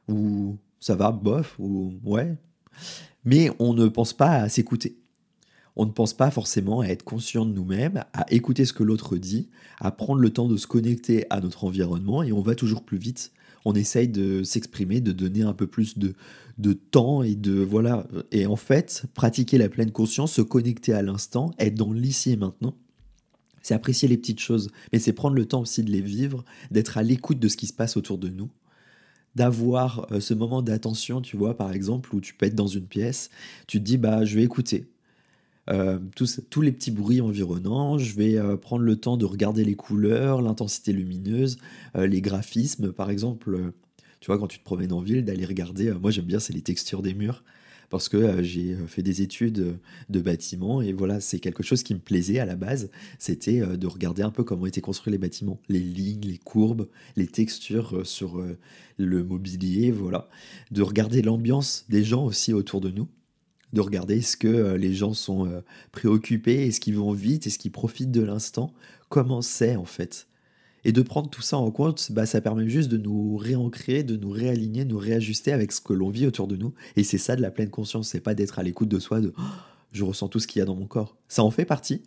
ou 0.08 0.56
ça 0.84 0.94
va, 0.94 1.12
bof, 1.12 1.56
ou 1.58 1.94
ouais. 2.04 2.36
Mais 3.24 3.50
on 3.58 3.72
ne 3.72 3.88
pense 3.88 4.12
pas 4.12 4.32
à 4.32 4.48
s'écouter. 4.50 4.98
On 5.76 5.86
ne 5.86 5.90
pense 5.90 6.12
pas 6.12 6.30
forcément 6.30 6.80
à 6.80 6.88
être 6.88 7.04
conscient 7.04 7.46
de 7.46 7.52
nous-mêmes, 7.52 8.04
à 8.12 8.30
écouter 8.30 8.66
ce 8.66 8.74
que 8.74 8.82
l'autre 8.82 9.16
dit, 9.16 9.48
à 9.80 9.90
prendre 9.90 10.20
le 10.20 10.28
temps 10.28 10.46
de 10.46 10.58
se 10.58 10.66
connecter 10.66 11.24
à 11.30 11.40
notre 11.40 11.64
environnement 11.64 12.22
et 12.22 12.32
on 12.32 12.42
va 12.42 12.54
toujours 12.54 12.84
plus 12.84 12.98
vite 12.98 13.32
on 13.64 13.72
essaye 13.72 14.08
de 14.08 14.42
s'exprimer, 14.42 15.00
de 15.00 15.12
donner 15.12 15.40
un 15.40 15.54
peu 15.54 15.66
plus 15.66 15.98
de, 15.98 16.12
de 16.58 16.74
temps 16.74 17.22
et 17.22 17.34
de 17.34 17.62
voilà. 17.62 18.06
Et 18.30 18.44
en 18.44 18.56
fait, 18.56 19.04
pratiquer 19.14 19.56
la 19.56 19.70
pleine 19.70 19.90
conscience, 19.90 20.34
se 20.34 20.42
connecter 20.42 20.92
à 20.92 21.00
l'instant, 21.00 21.50
être 21.58 21.74
dans 21.74 21.94
l'ici 21.94 22.32
et 22.32 22.36
maintenant, 22.36 22.74
c'est 23.62 23.72
apprécier 23.72 24.06
les 24.06 24.18
petites 24.18 24.40
choses, 24.40 24.70
mais 24.92 24.98
c'est 24.98 25.14
prendre 25.14 25.34
le 25.34 25.46
temps 25.46 25.62
aussi 25.62 25.82
de 25.82 25.90
les 25.90 26.02
vivre, 26.02 26.44
d'être 26.70 26.98
à 26.98 27.02
l'écoute 27.02 27.38
de 27.38 27.48
ce 27.48 27.56
qui 27.56 27.66
se 27.66 27.72
passe 27.72 27.96
autour 27.96 28.18
de 28.18 28.28
nous, 28.28 28.50
d'avoir 29.34 30.06
euh, 30.12 30.20
ce 30.20 30.34
moment 30.34 30.62
d'attention, 30.62 31.20
tu 31.20 31.36
vois, 31.36 31.56
par 31.56 31.72
exemple, 31.72 32.14
où 32.14 32.20
tu 32.20 32.34
peux 32.34 32.46
être 32.46 32.54
dans 32.54 32.66
une 32.66 32.86
pièce, 32.86 33.30
tu 33.66 33.78
te 33.78 33.84
dis, 33.84 33.98
bah, 33.98 34.24
je 34.24 34.36
vais 34.36 34.42
écouter, 34.42 34.86
euh, 35.70 35.98
tous, 36.14 36.60
les 36.60 36.72
petits 36.72 36.90
bruits 36.90 37.20
environnants. 37.20 37.98
Je 37.98 38.14
vais 38.14 38.36
euh, 38.36 38.56
prendre 38.56 38.82
le 38.82 38.96
temps 38.96 39.16
de 39.16 39.24
regarder 39.24 39.64
les 39.64 39.74
couleurs, 39.74 40.42
l'intensité 40.42 40.92
lumineuse, 40.92 41.58
les 41.94 42.20
graphismes. 42.20 42.92
Par 42.92 43.10
exemple, 43.10 43.72
tu 44.20 44.26
vois, 44.26 44.38
quand 44.38 44.46
tu 44.46 44.58
te 44.58 44.64
promènes 44.64 44.92
en 44.92 45.00
ville, 45.00 45.24
d'aller 45.24 45.46
regarder. 45.46 45.92
moi, 45.92 46.10
j'aime 46.10 46.26
bien, 46.26 46.38
c'est 46.38 46.52
les 46.52 46.62
textures 46.62 47.02
des 47.02 47.14
murs. 47.14 47.44
Parce 47.94 48.08
que 48.08 48.42
j'ai 48.42 48.74
fait 48.88 49.02
des 49.02 49.22
études 49.22 49.78
de 50.10 50.20
bâtiments 50.20 50.82
et 50.82 50.92
voilà, 50.92 51.20
c'est 51.20 51.38
quelque 51.38 51.62
chose 51.62 51.84
qui 51.84 51.94
me 51.94 52.00
plaisait 52.00 52.40
à 52.40 52.44
la 52.44 52.56
base. 52.56 52.90
C'était 53.20 53.60
de 53.60 53.86
regarder 53.86 54.22
un 54.22 54.30
peu 54.30 54.42
comment 54.42 54.66
étaient 54.66 54.80
construits 54.80 55.12
les 55.12 55.18
bâtiments, 55.18 55.60
les 55.68 55.78
lignes, 55.78 56.22
les 56.24 56.38
courbes, 56.38 56.88
les 57.14 57.28
textures 57.28 58.04
sur 58.04 58.44
le 58.96 59.22
mobilier, 59.22 59.92
voilà. 59.92 60.28
De 60.72 60.82
regarder 60.82 61.22
l'ambiance 61.22 61.84
des 61.88 62.02
gens 62.02 62.24
aussi 62.24 62.52
autour 62.52 62.80
de 62.80 62.90
nous 62.90 63.06
de 63.74 63.80
regarder 63.80 64.18
est-ce 64.18 64.36
que 64.36 64.48
euh, 64.48 64.76
les 64.78 64.94
gens 64.94 65.12
sont 65.12 65.46
euh, 65.46 65.60
préoccupés, 65.92 66.66
est-ce 66.66 66.80
qu'ils 66.80 66.96
vont 66.96 67.12
vite, 67.12 67.46
est-ce 67.46 67.58
qu'ils 67.58 67.72
profitent 67.72 68.12
de 68.12 68.22
l'instant, 68.22 68.72
comment 69.08 69.42
c'est 69.42 69.76
en 69.76 69.84
fait. 69.84 70.26
Et 70.84 70.92
de 70.92 71.02
prendre 71.02 71.30
tout 71.30 71.42
ça 71.42 71.56
en 71.56 71.70
compte, 71.70 72.12
bah, 72.12 72.26
ça 72.26 72.40
permet 72.40 72.68
juste 72.68 72.90
de 72.90 72.98
nous 72.98 73.36
réancrer, 73.36 74.02
de 74.02 74.16
nous 74.16 74.30
réaligner, 74.30 74.84
nous 74.84 74.98
réajuster 74.98 75.52
avec 75.52 75.72
ce 75.72 75.80
que 75.80 75.92
l'on 75.92 76.10
vit 76.10 76.26
autour 76.26 76.46
de 76.46 76.56
nous. 76.56 76.74
Et 76.96 77.04
c'est 77.04 77.18
ça 77.18 77.36
de 77.36 77.42
la 77.42 77.50
pleine 77.50 77.70
conscience, 77.70 78.08
c'est 78.08 78.20
pas 78.20 78.34
d'être 78.34 78.58
à 78.58 78.62
l'écoute 78.62 78.88
de 78.88 78.98
soi, 78.98 79.20
de 79.20 79.32
oh, 79.38 79.42
je 79.92 80.04
ressens 80.04 80.28
tout 80.28 80.40
ce 80.40 80.46
qu'il 80.46 80.60
y 80.60 80.62
a 80.62 80.66
dans 80.66 80.76
mon 80.76 80.86
corps. 80.86 81.16
Ça 81.28 81.42
en 81.42 81.50
fait 81.50 81.64
partie, 81.64 82.02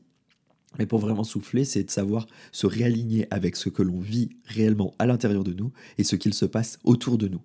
mais 0.78 0.86
pour 0.86 1.00
vraiment 1.00 1.24
souffler, 1.24 1.66
c'est 1.66 1.84
de 1.84 1.92
savoir 1.92 2.28
se 2.52 2.68
réaligner 2.68 3.28
avec 3.32 3.56
ce 3.56 3.70
que 3.70 3.82
l'on 3.82 4.00
vit 4.00 4.30
réellement 4.46 4.94
à 5.00 5.06
l'intérieur 5.06 5.44
de 5.44 5.54
nous 5.54 5.72
et 5.98 6.04
ce 6.04 6.16
qu'il 6.16 6.34
se 6.34 6.46
passe 6.46 6.80
autour 6.84 7.18
de 7.18 7.28
nous. 7.28 7.42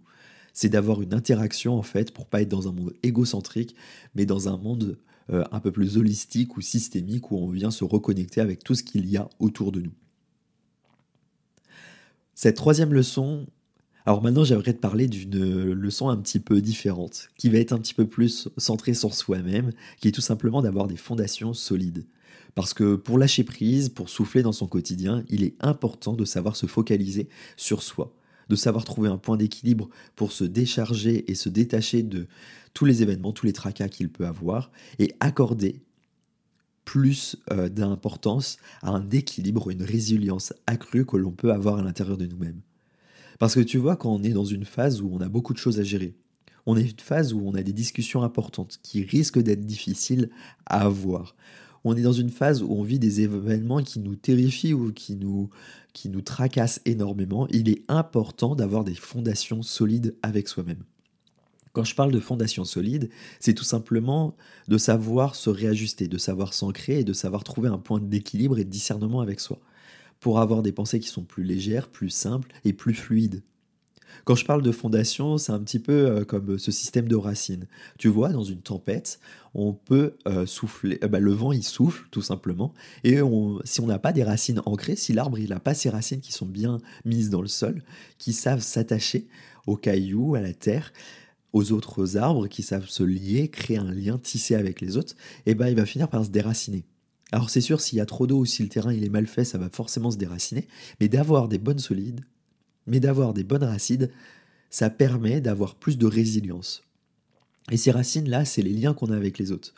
C'est 0.53 0.69
d'avoir 0.69 1.01
une 1.01 1.15
interaction 1.15 1.79
en 1.79 1.83
fait 1.83 2.13
pour 2.13 2.27
pas 2.27 2.43
être 2.43 2.51
dans 2.51 2.69
un 2.69 2.73
monde 2.73 2.93
égocentrique, 3.03 3.75
mais 4.15 4.27
dans 4.27 4.49
un 4.49 4.59
monde 4.59 4.99
euh, 5.31 5.45
un 5.51 5.61
peu 5.61 5.73
plus 5.73 5.97
holistique 5.97 6.57
ou 6.57 6.61
systémique 6.61 7.31
où 7.31 7.39
on 7.39 7.49
vient 7.49 7.71
se 7.71 7.85
reconnecter 7.85 8.41
avec 8.41 8.63
tout 8.63 8.75
ce 8.75 8.83
qu'il 8.83 9.09
y 9.09 9.17
a 9.17 9.31
autour 9.39 9.73
de 9.73 9.81
nous. 9.81 9.93
Cette 12.43 12.57
troisième 12.57 12.93
leçon, 12.93 13.47
alors 14.05 14.21
maintenant 14.21 14.43
j'aimerais 14.43 14.73
te 14.73 14.81
parler 14.81 15.07
d'une 15.07 15.75
leçon 15.75 16.09
un 16.09 16.17
petit 16.17 16.41
peu 16.41 16.61
différente, 16.61 17.29
qui 17.39 17.49
va 17.49 17.59
être 17.59 17.73
un 17.73 17.79
petit 17.79 17.95
peu 17.95 18.05
plus 18.05 18.49
centrée 18.57 18.95
sur 18.95 19.15
soi-même, 19.15 19.71
qui 20.01 20.09
est 20.09 20.11
tout 20.11 20.21
simplement 20.21 20.61
d'avoir 20.61 20.89
des 20.89 20.97
fondations 20.97 21.55
solides. 21.55 22.05
Parce 22.57 22.75
que 22.75 22.97
pour 22.97 23.17
lâcher 23.17 23.45
prise, 23.45 23.91
pour 23.91 24.09
souffler 24.09 24.43
dans 24.43 24.51
son 24.51 24.67
quotidien, 24.67 25.23
il 25.29 25.45
est 25.45 25.55
important 25.61 26.15
de 26.15 26.25
savoir 26.25 26.57
se 26.57 26.67
focaliser 26.67 27.29
sur 27.57 27.85
soi, 27.85 28.13
de 28.49 28.57
savoir 28.57 28.85
trouver 28.85 29.09
un 29.09 29.19
point 29.19 29.37
d'équilibre 29.37 29.89
pour 30.17 30.33
se 30.33 30.43
décharger 30.43 31.31
et 31.31 31.37
se 31.37 31.49
détacher 31.49 32.03
de 32.03 32.27
tous 32.75 32.87
les 32.87 33.03
événements, 33.03 33.31
tous 33.31 33.47
les 33.47 33.53
tracas 33.53 33.87
qu'il 33.87 34.09
peut 34.09 34.27
avoir, 34.27 34.73
et 34.99 35.15
accorder 35.21 35.81
plus 36.85 37.37
euh, 37.51 37.69
d'importance 37.69 38.59
à 38.83 38.91
un 38.91 39.09
équilibre, 39.11 39.71
une 39.71 39.83
résilience 39.83 40.53
accrue 40.67 41.07
que 41.07 41.17
l'on 41.17 41.33
peut 41.33 41.53
avoir 41.53 41.79
à 41.79 41.83
l'intérieur 41.83 42.17
de 42.17 42.27
nous-mêmes. 42.27 42.61
Parce 43.39 43.55
que 43.55 43.61
tu 43.61 43.79
vois, 43.79 43.97
quand 43.97 44.13
on 44.13 44.23
est 44.23 44.31
dans 44.31 44.45
une 44.45 44.65
phase 44.65 45.01
où 45.01 45.11
on 45.13 45.21
a 45.21 45.29
beaucoup 45.29 45.53
de 45.53 45.59
choses 45.59 45.81
à 45.81 45.83
gérer, 45.83 46.15
on 46.67 46.77
est 46.77 46.83
une 46.83 47.01
phase 47.01 47.33
où 47.33 47.43
on 47.45 47.55
a 47.55 47.63
des 47.63 47.73
discussions 47.73 48.23
importantes 48.23 48.79
qui 48.83 49.03
risquent 49.03 49.43
d'être 49.43 49.67
difficiles 49.67 50.31
à 50.67 50.83
avoir. 50.83 51.35
On 51.85 51.97
est 51.97 52.03
dans 52.03 52.13
une 52.13 52.31
phase 52.31 52.63
où 52.63 52.73
on 52.73 52.83
vit 52.83 53.01
des 53.01 53.23
événements 53.23 53.83
qui 53.83 53.99
nous 53.99 54.15
terrifient 54.15 54.75
ou 54.75 54.93
qui 54.93 55.17
nous, 55.17 55.51
qui 55.93 56.09
nous 56.09 56.21
tracassent 56.21 56.81
énormément. 56.85 57.49
Il 57.51 57.69
est 57.69 57.83
important 57.89 58.55
d'avoir 58.55 58.85
des 58.85 58.95
fondations 58.95 59.63
solides 59.63 60.15
avec 60.23 60.47
soi-même. 60.47 60.85
Quand 61.73 61.85
je 61.85 61.95
parle 61.95 62.13
de 62.13 62.21
fondation 62.21 62.65
solide, 62.65 63.09
c'est 63.41 63.55
tout 63.55 63.65
simplement 63.65 64.37
de 64.69 64.77
savoir 64.77 65.35
se 65.35 65.49
réajuster, 65.49 66.07
de 66.07 66.19
savoir 66.19 66.53
s'ancrer 66.53 67.01
et 67.01 67.05
de 67.05 67.15
savoir 67.15 67.45
trouver 67.45 67.71
un 67.71 67.79
point 67.79 67.99
d'équilibre 67.99 68.59
et 68.59 68.65
de 68.65 68.71
discernement 68.71 69.21
avec 69.21 69.41
soi, 69.41 69.59
pour 70.21 70.39
avoir 70.39 70.63
des 70.63 70.73
pensées 70.73 71.01
qui 71.01 71.09
sont 71.09 71.25
plus 71.25 71.45
légères, 71.45 71.89
plus 71.89 72.11
simples 72.11 72.53
et 72.65 72.75
plus 72.75 72.95
fluides. 72.95 73.43
Quand 74.25 74.35
je 74.35 74.45
parle 74.45 74.63
de 74.63 74.71
fondation, 74.71 75.39
c'est 75.39 75.53
un 75.53 75.59
petit 75.61 75.79
peu 75.79 75.93
euh, 75.93 76.25
comme 76.25 76.59
ce 76.59 76.71
système 76.71 77.09
de 77.09 77.17
racines. 77.17 77.67
Tu 77.99 78.09
vois, 78.09 78.29
dans 78.29 78.45
une 78.45 78.61
tempête, 78.61 79.19
on 79.55 79.73
peut 79.73 80.17
euh, 80.29 80.45
souffler, 80.45 80.99
euh, 81.03 81.09
bah, 81.09 81.19
le 81.19 81.33
vent 81.33 81.53
il 81.53 81.65
souffle 81.65 82.07
tout 82.11 82.21
simplement, 82.21 82.75
et 83.05 83.19
si 83.65 83.81
on 83.81 83.87
n'a 83.87 83.99
pas 83.99 84.13
des 84.13 84.23
racines 84.23 84.61
ancrées, 84.67 84.97
si 84.97 85.15
l'arbre 85.15 85.39
il 85.39 85.49
n'a 85.49 85.61
pas 85.61 85.73
ses 85.73 85.89
racines 85.89 86.21
qui 86.21 86.33
sont 86.33 86.47
bien 86.47 86.79
mises 87.07 87.31
dans 87.31 87.43
le 87.43 87.49
sol, 87.49 87.83
qui 88.19 88.35
savent 88.35 88.61
s'attacher 88.61 89.27
aux 89.67 89.77
cailloux, 89.77 90.35
à 90.35 90.41
la 90.41 90.53
terre, 90.53 90.93
aux 91.53 91.73
autres 91.73 92.17
arbres 92.17 92.49
qui 92.49 92.63
savent 92.63 92.89
se 92.89 93.03
lier, 93.03 93.49
créer 93.49 93.79
un 93.79 93.93
lien, 93.93 94.19
tisser 94.19 94.55
avec 94.55 94.81
les 94.81 94.97
autres, 94.97 95.15
et 95.47 95.51
eh 95.51 95.55
ben 95.55 95.69
il 95.69 95.77
va 95.77 95.87
finir 95.87 96.09
par 96.09 96.25
se 96.25 96.31
déraciner. 96.31 96.85
Alors 97.31 97.51
c'est 97.51 97.61
sûr, 97.61 97.81
s'il 97.81 97.99
y 97.99 98.01
a 98.01 98.07
trop 98.07 98.27
d'eau 98.27 98.41
ou 98.41 98.47
si 98.47 98.63
le 98.63 98.69
terrain 98.69 98.93
il 98.93 99.05
est 99.05 99.11
mal 99.11 99.27
fait, 99.27 99.45
ça 99.45 99.59
va 99.59 99.69
forcément 99.71 100.11
se 100.11 100.19
déraciner, 100.19 100.67
mais 101.01 101.09
d'avoir 101.09 101.49
des 101.49 101.59
bonnes 101.59 101.79
solides, 101.79 102.21
mais 102.87 103.01
d'avoir 103.01 103.35
des 103.35 103.45
bonnes 103.45 103.65
racines, 103.65 104.11
ça 104.71 104.91
permet 104.91 105.41
d'avoir 105.41 105.75
plus 105.75 105.99
de 105.99 106.07
résilience. 106.07 106.83
Et 107.71 107.77
ces 107.77 107.91
racines-là, 107.91 108.45
c'est 108.45 108.63
les 108.63 108.73
liens 108.73 108.95
qu'on 108.95 109.11
a 109.11 109.17
avec 109.17 109.39
les 109.39 109.53
autres 109.53 109.75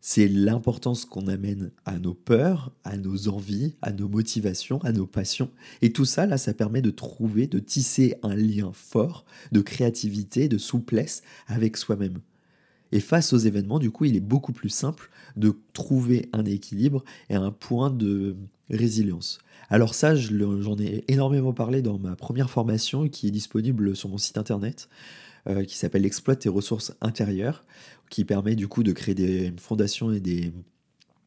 c'est 0.00 0.28
l'importance 0.28 1.04
qu'on 1.04 1.26
amène 1.26 1.70
à 1.84 1.98
nos 1.98 2.14
peurs, 2.14 2.72
à 2.84 2.96
nos 2.96 3.28
envies, 3.28 3.74
à 3.82 3.92
nos 3.92 4.08
motivations, 4.08 4.78
à 4.84 4.92
nos 4.92 5.06
passions. 5.06 5.50
Et 5.82 5.92
tout 5.92 6.04
ça, 6.04 6.26
là, 6.26 6.38
ça 6.38 6.54
permet 6.54 6.82
de 6.82 6.90
trouver, 6.90 7.46
de 7.46 7.58
tisser 7.58 8.14
un 8.22 8.34
lien 8.34 8.70
fort 8.72 9.24
de 9.52 9.60
créativité, 9.60 10.48
de 10.48 10.58
souplesse 10.58 11.22
avec 11.46 11.76
soi-même. 11.76 12.18
Et 12.92 13.00
face 13.00 13.32
aux 13.32 13.38
événements, 13.38 13.78
du 13.78 13.90
coup, 13.90 14.06
il 14.06 14.16
est 14.16 14.20
beaucoup 14.20 14.52
plus 14.52 14.70
simple 14.70 15.10
de 15.36 15.54
trouver 15.72 16.28
un 16.32 16.44
équilibre 16.44 17.04
et 17.28 17.34
un 17.34 17.50
point 17.50 17.90
de 17.90 18.36
résilience. 18.70 19.38
Alors 19.68 19.94
ça, 19.94 20.14
j'en 20.14 20.78
ai 20.78 21.04
énormément 21.08 21.52
parlé 21.52 21.82
dans 21.82 21.98
ma 21.98 22.16
première 22.16 22.50
formation 22.50 23.08
qui 23.08 23.28
est 23.28 23.30
disponible 23.30 23.94
sur 23.94 24.08
mon 24.08 24.18
site 24.18 24.38
internet. 24.38 24.88
Euh, 25.48 25.64
qui 25.64 25.78
s'appelle 25.78 26.04
Exploite 26.04 26.40
tes 26.40 26.50
ressources 26.50 26.92
intérieures, 27.00 27.64
qui 28.10 28.26
permet 28.26 28.54
du 28.54 28.68
coup 28.68 28.82
de 28.82 28.92
créer 28.92 29.14
des 29.14 29.50
fondations 29.58 30.12
et 30.12 30.20
des, 30.20 30.52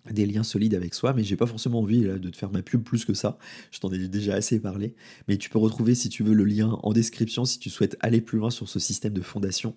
liens 0.06 0.44
solides 0.44 0.76
avec 0.76 0.94
soi, 0.94 1.14
mais 1.14 1.24
j'ai 1.24 1.36
pas 1.36 1.48
forcément 1.48 1.80
envie 1.80 2.02
de 2.02 2.30
te 2.30 2.38
faire 2.38 2.52
ma 2.52 2.62
pub 2.62 2.84
plus 2.84 3.04
que 3.04 3.16
ça. 3.16 3.40
Je 3.72 3.80
t'en 3.80 3.92
ai 3.92 4.08
déjà 4.08 4.36
assez 4.36 4.60
parlé, 4.60 4.94
mais 5.28 5.38
tu 5.38 5.50
peux 5.50 5.58
retrouver 5.58 5.96
si 5.96 6.10
tu 6.10 6.22
veux 6.22 6.36
le 6.36 6.44
lien 6.44 6.78
en 6.84 6.94
description 6.94 7.46
si 7.46 7.58
tu 7.58 7.72
souhaites 7.72 7.98
aller 8.00 8.22
plus 8.22 8.38
loin 8.38 8.52
sur 8.52 8.70
ce 8.70 8.78
système 8.78 9.14
de 9.14 9.22
fondation. 9.22 9.76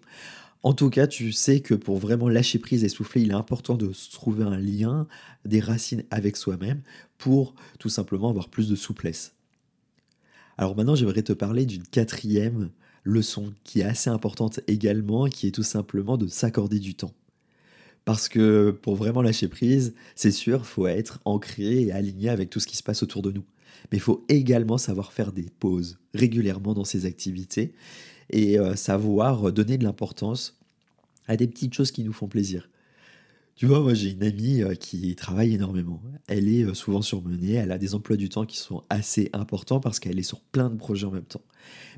En 0.62 0.74
tout 0.74 0.90
cas, 0.90 1.06
tu 1.06 1.32
sais 1.32 1.60
que 1.60 1.74
pour 1.74 1.96
vraiment 1.96 2.28
lâcher 2.28 2.58
prise 2.58 2.84
et 2.84 2.90
souffler, 2.90 3.22
il 3.22 3.30
est 3.30 3.34
important 3.34 3.76
de 3.76 3.92
trouver 4.12 4.44
un 4.44 4.58
lien, 4.58 5.06
des 5.46 5.60
racines 5.60 6.04
avec 6.10 6.36
soi-même 6.36 6.82
pour 7.16 7.54
tout 7.78 7.88
simplement 7.88 8.28
avoir 8.28 8.50
plus 8.50 8.68
de 8.68 8.76
souplesse. 8.76 9.34
Alors 10.58 10.76
maintenant, 10.76 10.94
j'aimerais 10.94 11.22
te 11.22 11.32
parler 11.32 11.64
d'une 11.64 11.84
quatrième 11.84 12.70
leçon 13.04 13.52
qui 13.62 13.80
est 13.80 13.84
assez 13.84 14.10
importante 14.10 14.60
également, 14.66 15.26
qui 15.26 15.46
est 15.46 15.52
tout 15.52 15.62
simplement 15.62 16.16
de 16.16 16.26
s'accorder 16.26 16.78
du 16.80 16.94
temps. 16.94 17.12
Parce 18.04 18.28
que 18.28 18.70
pour 18.70 18.96
vraiment 18.96 19.22
lâcher 19.22 19.48
prise, 19.48 19.94
c'est 20.14 20.30
sûr, 20.30 20.60
il 20.60 20.66
faut 20.66 20.86
être 20.86 21.20
ancré 21.24 21.84
et 21.84 21.92
aligné 21.92 22.28
avec 22.28 22.50
tout 22.50 22.60
ce 22.60 22.66
qui 22.66 22.76
se 22.76 22.82
passe 22.82 23.02
autour 23.02 23.22
de 23.22 23.30
nous. 23.30 23.44
Mais 23.90 23.98
il 23.98 24.00
faut 24.00 24.24
également 24.28 24.78
savoir 24.78 25.12
faire 25.12 25.32
des 25.32 25.48
pauses 25.58 25.98
régulièrement 26.12 26.74
dans 26.74 26.84
ses 26.84 27.06
activités 27.06 27.74
et 28.30 28.58
euh, 28.58 28.74
savoir 28.76 29.52
donner 29.52 29.78
de 29.78 29.84
l'importance 29.84 30.58
à 31.26 31.36
des 31.36 31.46
petites 31.46 31.74
choses 31.74 31.92
qui 31.92 32.04
nous 32.04 32.12
font 32.12 32.28
plaisir. 32.28 32.68
Tu 33.56 33.66
vois, 33.66 33.80
moi 33.80 33.94
j'ai 33.94 34.10
une 34.10 34.24
amie 34.24 34.62
euh, 34.62 34.74
qui 34.74 35.14
travaille 35.14 35.54
énormément. 35.54 36.02
Elle 36.26 36.48
est 36.48 36.64
euh, 36.64 36.74
souvent 36.74 37.02
surmenée, 37.02 37.52
elle 37.52 37.70
a 37.70 37.78
des 37.78 37.94
emplois 37.94 38.16
du 38.16 38.28
temps 38.28 38.46
qui 38.46 38.56
sont 38.56 38.82
assez 38.90 39.30
importants 39.32 39.78
parce 39.78 40.00
qu'elle 40.00 40.18
est 40.18 40.24
sur 40.24 40.40
plein 40.40 40.68
de 40.68 40.74
projets 40.74 41.06
en 41.06 41.12
même 41.12 41.24
temps. 41.24 41.42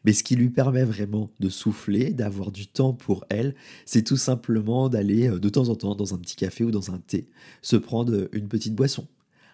Mais 0.04 0.12
ce 0.12 0.22
qui 0.22 0.36
lui 0.36 0.50
permet 0.50 0.84
vraiment 0.84 1.30
de 1.40 1.48
souffler, 1.48 2.12
d'avoir 2.12 2.52
du 2.52 2.66
temps 2.66 2.92
pour 2.92 3.24
elle, 3.30 3.54
c'est 3.86 4.02
tout 4.02 4.18
simplement 4.18 4.90
d'aller 4.90 5.30
euh, 5.30 5.38
de 5.38 5.48
temps 5.48 5.70
en 5.70 5.76
temps 5.76 5.94
dans 5.94 6.12
un 6.12 6.18
petit 6.18 6.36
café 6.36 6.62
ou 6.62 6.70
dans 6.70 6.90
un 6.90 6.98
thé, 6.98 7.26
se 7.62 7.76
prendre 7.76 8.28
une 8.32 8.48
petite 8.48 8.74
boisson, 8.74 9.08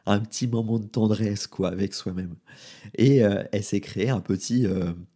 un 0.05 0.19
petit 0.19 0.49
moment 0.49 0.81
de 0.81 0.87
tendresse 0.87 1.47
quoi 1.47 1.69
avec 1.69 1.95
soi-même. 1.95 2.35
Et 2.99 3.19
elle 3.19 3.63
s'est 3.63 3.81
créé 3.81 4.11
un 4.11 4.21
petit 4.21 4.67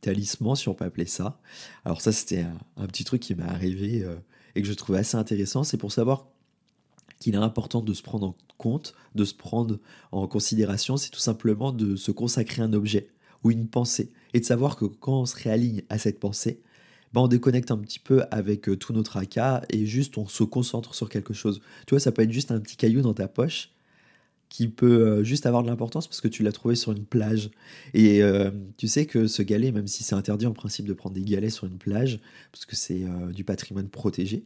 talisman, 0.01 0.55
si 0.55 0.69
on 0.69 0.75
peut 0.75 0.85
appeler 0.85 1.07
ça. 1.07 1.41
Alors 1.85 2.01
ça 2.01 2.13
c'était 2.13 2.43
un, 2.43 2.59
un, 2.77 2.87
petit 2.87 3.03
truc 3.03 3.21
qui 3.21 3.35
m'est 3.35 3.43
arrivé 3.43 4.07
et 4.55 4.63
que 4.63 4.69
je 4.69 4.75
trouvais 4.75 5.01
assez 5.01 5.17
intéressant, 5.17 5.65
c'est 5.65 5.77
pour 5.77 5.91
savoir 5.91 6.29
qu'il 7.19 7.35
est 7.35 7.39
important 7.39 7.81
de 7.81 7.93
se 7.93 8.03
prendre 8.03 8.29
en 8.29 8.37
compte, 8.59 8.95
de 9.15 9.25
se 9.25 9.35
prendre 9.35 9.79
en 10.13 10.27
considération, 10.27 10.97
c'est 10.97 11.11
tout 11.11 11.21
simplement 11.21 11.73
de 11.73 11.97
se 11.97 12.11
consacrer 12.11 12.63
un 12.63 12.73
objet 12.73 13.09
ou 13.45 13.51
une 13.51 13.69
pensée 13.69 14.11
et 14.35 14.41
de 14.41 14.45
savoir 14.45 14.77
que 14.77 14.85
quand 14.85 15.21
on 15.21 15.27
se 15.27 15.37
réaligne 15.37 15.83
à 15.89 15.99
cette 15.99 16.19
pensée, 16.19 16.61
ben 17.13 17.23
on 17.23 17.29
déconnecte 17.29 17.71
un 17.71 17.79
petit 17.79 17.99
peu 17.99 18.25
avec 18.31 18.69
euh, 18.69 18.77
tout 18.77 18.93
notre 18.93 19.11
tracas 19.11 19.63
et 19.71 19.87
juste 19.87 20.19
on 20.19 20.27
se 20.27 20.45
concentre 20.45 20.95
sur 20.95 21.09
quelque 21.09 21.35
chose. 21.35 21.61
Tu 21.87 21.95
vois, 21.95 22.01
ça 22.01 22.13
peut 22.13 22.23
être 22.23 22.33
juste 22.33 22.51
un 22.51 22.61
petit 22.61 22.77
caillou 22.77 23.01
dans 23.01 23.15
ta 23.15 23.29
poche 23.29 23.71
qui 24.49 24.69
peut 24.69 24.87
euh, 24.87 25.25
juste 25.25 25.47
avoir 25.47 25.63
de 25.63 25.69
l'importance 25.69 26.07
parce 26.07 26.21
que 26.21 26.29
tu 26.29 26.43
l'as 26.43 26.53
trouvé 26.53 26.77
sur 26.77 26.93
une 26.93 27.05
plage. 27.05 27.51
Et 27.95 28.23
euh, 28.23 28.51
tu 28.77 28.89
sais 28.89 29.07
que 29.07 29.27
ce 29.27 29.43
galet, 29.43 29.73
même 29.73 29.87
si 29.87 30.05
c'est 30.05 30.15
interdit 30.15 30.47
en 30.47 30.53
principe 30.53 30.87
de 30.87 30.93
prendre 30.93 31.15
des 31.15 31.23
galets 31.23 31.51
sur 31.51 31.67
une 31.67 31.79
plage, 31.79 32.21
parce 32.53 32.65
que 32.65 32.77
c'est 32.77 33.05
euh, 33.05 33.33
du 33.33 33.45
patrimoine 33.45 33.89
protégé, 33.89 34.45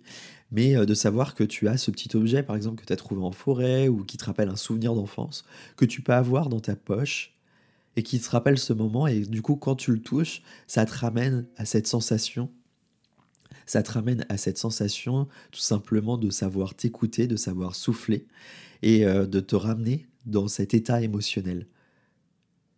mais 0.52 0.74
de 0.74 0.94
savoir 0.94 1.34
que 1.34 1.44
tu 1.44 1.68
as 1.68 1.76
ce 1.76 1.90
petit 1.90 2.16
objet, 2.16 2.42
par 2.42 2.56
exemple, 2.56 2.80
que 2.80 2.86
tu 2.86 2.92
as 2.92 2.96
trouvé 2.96 3.22
en 3.22 3.32
forêt 3.32 3.88
ou 3.88 4.04
qui 4.04 4.16
te 4.16 4.24
rappelle 4.24 4.48
un 4.48 4.56
souvenir 4.56 4.94
d'enfance, 4.94 5.44
que 5.76 5.84
tu 5.84 6.02
peux 6.02 6.12
avoir 6.12 6.48
dans 6.48 6.60
ta 6.60 6.74
poche 6.74 7.36
et 7.96 8.02
qui 8.02 8.18
te 8.18 8.30
rappelle 8.30 8.58
ce 8.58 8.72
moment. 8.72 9.06
Et 9.06 9.20
du 9.20 9.42
coup, 9.42 9.56
quand 9.56 9.76
tu 9.76 9.92
le 9.92 10.00
touches, 10.00 10.42
ça 10.66 10.86
te 10.86 10.92
ramène 10.92 11.46
à 11.56 11.64
cette 11.64 11.86
sensation 11.86 12.50
ça 13.66 13.84
te 13.84 13.92
ramène 13.92 14.26
à 14.28 14.36
cette 14.36 14.58
sensation 14.58 15.28
tout 15.52 15.60
simplement 15.60 16.18
de 16.18 16.28
savoir 16.30 16.74
t'écouter, 16.74 17.28
de 17.28 17.36
savoir 17.36 17.76
souffler 17.76 18.26
et 18.82 19.04
euh, 19.04 19.26
de 19.26 19.40
te 19.40 19.56
ramener 19.56 20.06
dans 20.26 20.48
cet 20.48 20.74
état 20.74 21.02
émotionnel. 21.02 21.66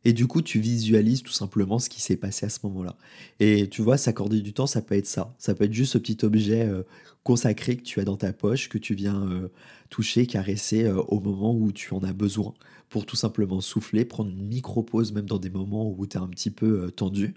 Et 0.05 0.13
du 0.13 0.27
coup, 0.27 0.43
tu 0.43 0.59
visualises 0.59 1.23
tout 1.23 1.33
simplement 1.33 1.79
ce 1.79 1.89
qui 1.89 2.01
s'est 2.01 2.17
passé 2.17 2.47
à 2.47 2.49
ce 2.49 2.59
moment-là. 2.65 2.97
Et 3.39 3.69
tu 3.69 3.83
vois, 3.83 3.97
s'accorder 3.97 4.41
du 4.41 4.53
temps, 4.53 4.67
ça 4.67 4.83
peut 4.83 4.97
être 4.97 5.07
ça. 5.07 5.35
Ça 5.39 5.55
peut 5.55 5.65
être 5.65 5.73
juste 5.73 5.93
ce 5.93 5.99
petit 5.99 6.25
objet 6.25 6.67
euh, 6.67 6.83
consacré 7.23 7.77
que 7.77 7.83
tu 7.83 8.01
as 8.01 8.05
dans 8.05 8.17
ta 8.17 8.33
poche, 8.33 8.69
que 8.69 8.79
tu 8.79 8.95
viens 8.95 9.29
euh, 9.29 9.49
toucher, 9.91 10.27
caresser 10.27 10.89
au 10.91 11.21
moment 11.21 11.55
où 11.55 11.71
tu 11.71 11.95
en 11.95 12.01
as 12.01 12.13
besoin, 12.13 12.55
pour 12.89 13.07
tout 13.07 13.15
simplement 13.15 13.61
souffler, 13.61 14.05
prendre 14.05 14.31
une 14.31 14.45
micro-pause, 14.45 15.13
même 15.13 15.27
dans 15.27 15.39
des 15.39 15.51
moments 15.51 15.89
où 15.89 16.05
tu 16.07 16.17
es 16.17 16.21
un 16.21 16.29
petit 16.29 16.51
peu 16.51 16.91
tendu. 16.91 17.35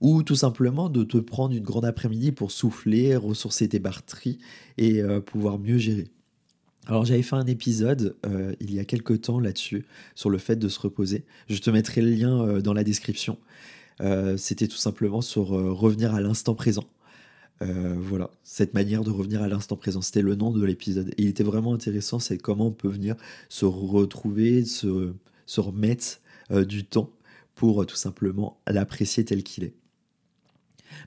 Ou 0.00 0.22
tout 0.22 0.36
simplement 0.36 0.88
de 0.88 1.02
te 1.02 1.16
prendre 1.16 1.56
une 1.56 1.64
grande 1.64 1.86
après-midi 1.86 2.30
pour 2.30 2.52
souffler, 2.52 3.16
ressourcer 3.16 3.68
tes 3.68 3.78
batteries 3.80 4.38
et 4.76 5.02
pouvoir 5.24 5.58
mieux 5.58 5.78
gérer. 5.78 6.10
Alors 6.86 7.04
j'avais 7.04 7.22
fait 7.22 7.36
un 7.36 7.46
épisode 7.46 8.16
euh, 8.26 8.54
il 8.60 8.74
y 8.74 8.78
a 8.78 8.84
quelques 8.84 9.22
temps 9.22 9.40
là-dessus, 9.40 9.86
sur 10.14 10.28
le 10.28 10.38
fait 10.38 10.56
de 10.56 10.68
se 10.68 10.78
reposer. 10.80 11.24
Je 11.48 11.58
te 11.58 11.70
mettrai 11.70 12.02
le 12.02 12.10
lien 12.10 12.42
euh, 12.42 12.60
dans 12.60 12.74
la 12.74 12.84
description. 12.84 13.38
Euh, 14.00 14.36
c'était 14.36 14.68
tout 14.68 14.76
simplement 14.76 15.22
sur 15.22 15.48
revenir 15.48 16.14
à 16.14 16.20
l'instant 16.20 16.54
présent. 16.54 16.84
voilà, 17.60 18.30
cette 18.42 18.74
manière 18.74 19.04
de 19.04 19.10
revenir 19.10 19.42
à 19.42 19.48
l'instant 19.48 19.76
présent, 19.76 20.02
c'était 20.02 20.20
le 20.22 20.34
nom 20.34 20.50
de 20.50 20.62
l'épisode. 20.64 21.14
Il 21.16 21.28
était 21.28 21.44
vraiment 21.44 21.72
intéressant, 21.72 22.18
c'est 22.18 22.36
comment 22.36 22.66
on 22.66 22.72
peut 22.72 22.88
venir 22.88 23.14
se 23.48 23.64
retrouver, 23.64 24.64
se, 24.64 25.14
se 25.46 25.60
remettre 25.60 26.20
du 26.50 26.84
temps 26.84 27.10
pour 27.54 27.86
tout 27.86 27.96
simplement 27.96 28.58
l'apprécier 28.66 29.24
tel 29.24 29.42
qu'il 29.42 29.64
est. 29.64 29.83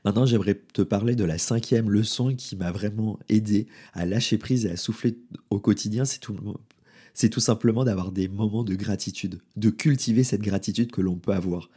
Maintenant, 0.05 0.25
j'aimerais 0.25 0.59
te 0.73 0.81
parler 0.81 1.15
de 1.15 1.23
la 1.23 1.37
cinquième 1.37 1.89
leçon 1.89 2.35
qui 2.35 2.55
m'a 2.55 2.71
vraiment 2.71 3.19
aidé 3.29 3.67
à 3.93 4.05
lâcher 4.05 4.37
prise 4.37 4.65
et 4.65 4.71
à 4.71 4.77
souffler 4.77 5.17
au 5.49 5.59
quotidien. 5.59 6.05
C'est 6.05 6.19
tout, 7.29 7.39
simplement 7.39 7.83
d'avoir 7.83 8.11
des 8.11 8.27
moments 8.27 8.63
de 8.63 8.75
gratitude, 8.75 9.39
de 9.55 9.69
cultiver 9.69 10.23
cette 10.23 10.41
gratitude 10.41 10.91
que 10.91 11.01
l'on 11.01 11.15
peut 11.15 11.33
avoir 11.33 11.69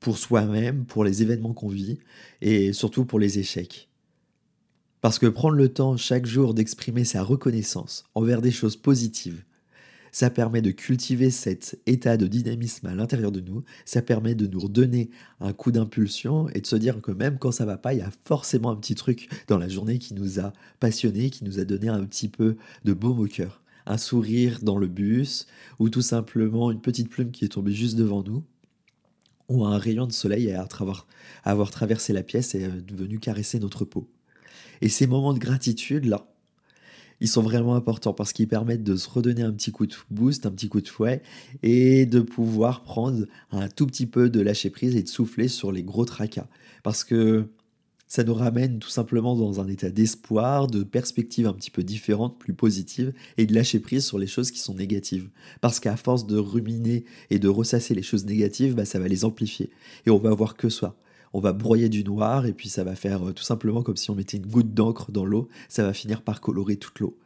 pour 0.00 0.18
soi-même, 0.18 0.84
pour 0.84 1.04
les 1.04 1.22
événements 1.22 1.54
qu'on 1.54 1.68
vit 1.68 1.98
et 2.40 2.72
surtout 2.72 3.04
pour 3.04 3.18
les 3.18 3.38
échecs. 3.38 3.88
Parce 5.00 5.18
que 5.18 5.26
prendre 5.26 5.56
le 5.56 5.68
temps 5.68 5.96
chaque 5.96 6.26
jour 6.26 6.54
d'exprimer 6.54 7.04
sa 7.04 7.22
reconnaissance 7.22 8.04
envers 8.14 8.42
des 8.42 8.50
choses 8.50 8.76
positives, 8.76 9.44
ça 10.16 10.30
permet 10.30 10.62
de 10.62 10.70
cultiver 10.70 11.30
cet 11.30 11.78
état 11.84 12.16
de 12.16 12.26
dynamisme 12.26 12.86
à 12.86 12.94
l'intérieur 12.94 13.30
de 13.30 13.40
nous, 13.40 13.64
ça 13.84 14.00
permet 14.00 14.34
de 14.34 14.46
nous 14.46 14.60
redonner 14.60 15.10
un 15.40 15.52
coup 15.52 15.72
d'impulsion 15.72 16.48
et 16.54 16.62
de 16.62 16.66
se 16.66 16.76
dire 16.76 17.02
que 17.02 17.10
même 17.10 17.36
quand 17.38 17.52
ça 17.52 17.66
va 17.66 17.76
pas, 17.76 17.92
il 17.92 17.98
y 17.98 18.02
a 18.02 18.10
forcément 18.24 18.70
un 18.70 18.76
petit 18.76 18.94
truc 18.94 19.28
dans 19.46 19.58
la 19.58 19.68
journée 19.68 19.98
qui 19.98 20.14
nous 20.14 20.40
a 20.40 20.54
passionnés, 20.80 21.28
qui 21.28 21.44
nous 21.44 21.60
a 21.60 21.66
donné 21.66 21.88
un 21.88 22.02
petit 22.06 22.28
peu 22.28 22.56
de 22.86 22.94
baume 22.94 23.20
au 23.20 23.26
cœur. 23.26 23.60
Un 23.84 23.98
sourire 23.98 24.60
dans 24.62 24.78
le 24.78 24.86
bus, 24.86 25.46
ou 25.80 25.90
tout 25.90 26.00
simplement 26.00 26.70
une 26.70 26.80
petite 26.80 27.10
plume 27.10 27.30
qui 27.30 27.44
est 27.44 27.48
tombée 27.48 27.72
juste 27.72 27.96
devant 27.96 28.22
nous, 28.22 28.42
ou 29.50 29.66
un 29.66 29.76
rayon 29.76 30.06
de 30.06 30.12
soleil 30.12 30.50
à 30.50 30.66
avoir, 31.44 31.70
traversé 31.70 32.14
la 32.14 32.22
pièce 32.22 32.54
et 32.54 32.66
venu 32.90 33.18
caresser 33.18 33.58
notre 33.58 33.84
peau. 33.84 34.08
Et 34.80 34.88
ces 34.88 35.06
moments 35.06 35.34
de 35.34 35.38
gratitude, 35.38 36.06
là, 36.06 36.26
ils 37.20 37.28
sont 37.28 37.42
vraiment 37.42 37.74
importants 37.74 38.12
parce 38.12 38.32
qu'ils 38.32 38.48
permettent 38.48 38.84
de 38.84 38.96
se 38.96 39.08
redonner 39.08 39.42
un 39.42 39.52
petit 39.52 39.72
coup 39.72 39.86
de 39.86 39.94
boost, 40.10 40.46
un 40.46 40.50
petit 40.50 40.68
coup 40.68 40.80
de 40.80 40.88
fouet 40.88 41.22
et 41.62 42.06
de 42.06 42.20
pouvoir 42.20 42.82
prendre 42.82 43.26
un 43.50 43.68
tout 43.68 43.86
petit 43.86 44.06
peu 44.06 44.28
de 44.28 44.40
lâcher 44.40 44.70
prise 44.70 44.96
et 44.96 45.02
de 45.02 45.08
souffler 45.08 45.48
sur 45.48 45.72
les 45.72 45.82
gros 45.82 46.04
tracas. 46.04 46.48
Parce 46.82 47.04
que 47.04 47.48
ça 48.08 48.22
nous 48.22 48.34
ramène 48.34 48.78
tout 48.78 48.88
simplement 48.88 49.34
dans 49.34 49.60
un 49.60 49.66
état 49.66 49.90
d'espoir, 49.90 50.68
de 50.68 50.84
perspective 50.84 51.46
un 51.46 51.52
petit 51.52 51.72
peu 51.72 51.82
différente, 51.82 52.38
plus 52.38 52.54
positive, 52.54 53.12
et 53.36 53.46
de 53.46 53.54
lâcher 53.54 53.80
prise 53.80 54.04
sur 54.04 54.18
les 54.18 54.28
choses 54.28 54.52
qui 54.52 54.60
sont 54.60 54.74
négatives. 54.74 55.28
Parce 55.60 55.80
qu'à 55.80 55.96
force 55.96 56.26
de 56.26 56.36
ruminer 56.36 57.04
et 57.30 57.40
de 57.40 57.48
ressasser 57.48 57.94
les 57.94 58.02
choses 58.02 58.24
négatives, 58.24 58.76
bah, 58.76 58.84
ça 58.84 59.00
va 59.00 59.08
les 59.08 59.24
amplifier. 59.24 59.70
Et 60.06 60.10
on 60.10 60.18
va 60.18 60.32
voir 60.34 60.56
que 60.56 60.68
ça 60.68 60.94
on 61.36 61.40
va 61.40 61.52
broyer 61.52 61.90
du 61.90 62.02
noir 62.02 62.46
et 62.46 62.54
puis 62.54 62.70
ça 62.70 62.82
va 62.82 62.96
faire 62.96 63.28
euh, 63.28 63.32
tout 63.34 63.42
simplement 63.42 63.82
comme 63.82 63.98
si 63.98 64.10
on 64.10 64.14
mettait 64.14 64.38
une 64.38 64.46
goutte 64.46 64.72
d'encre 64.72 65.12
dans 65.12 65.26
l'eau, 65.26 65.48
ça 65.68 65.84
va 65.84 65.92
finir 65.92 66.22
par 66.22 66.40
colorer 66.40 66.76
toute 66.76 66.98
l'eau. 66.98 67.18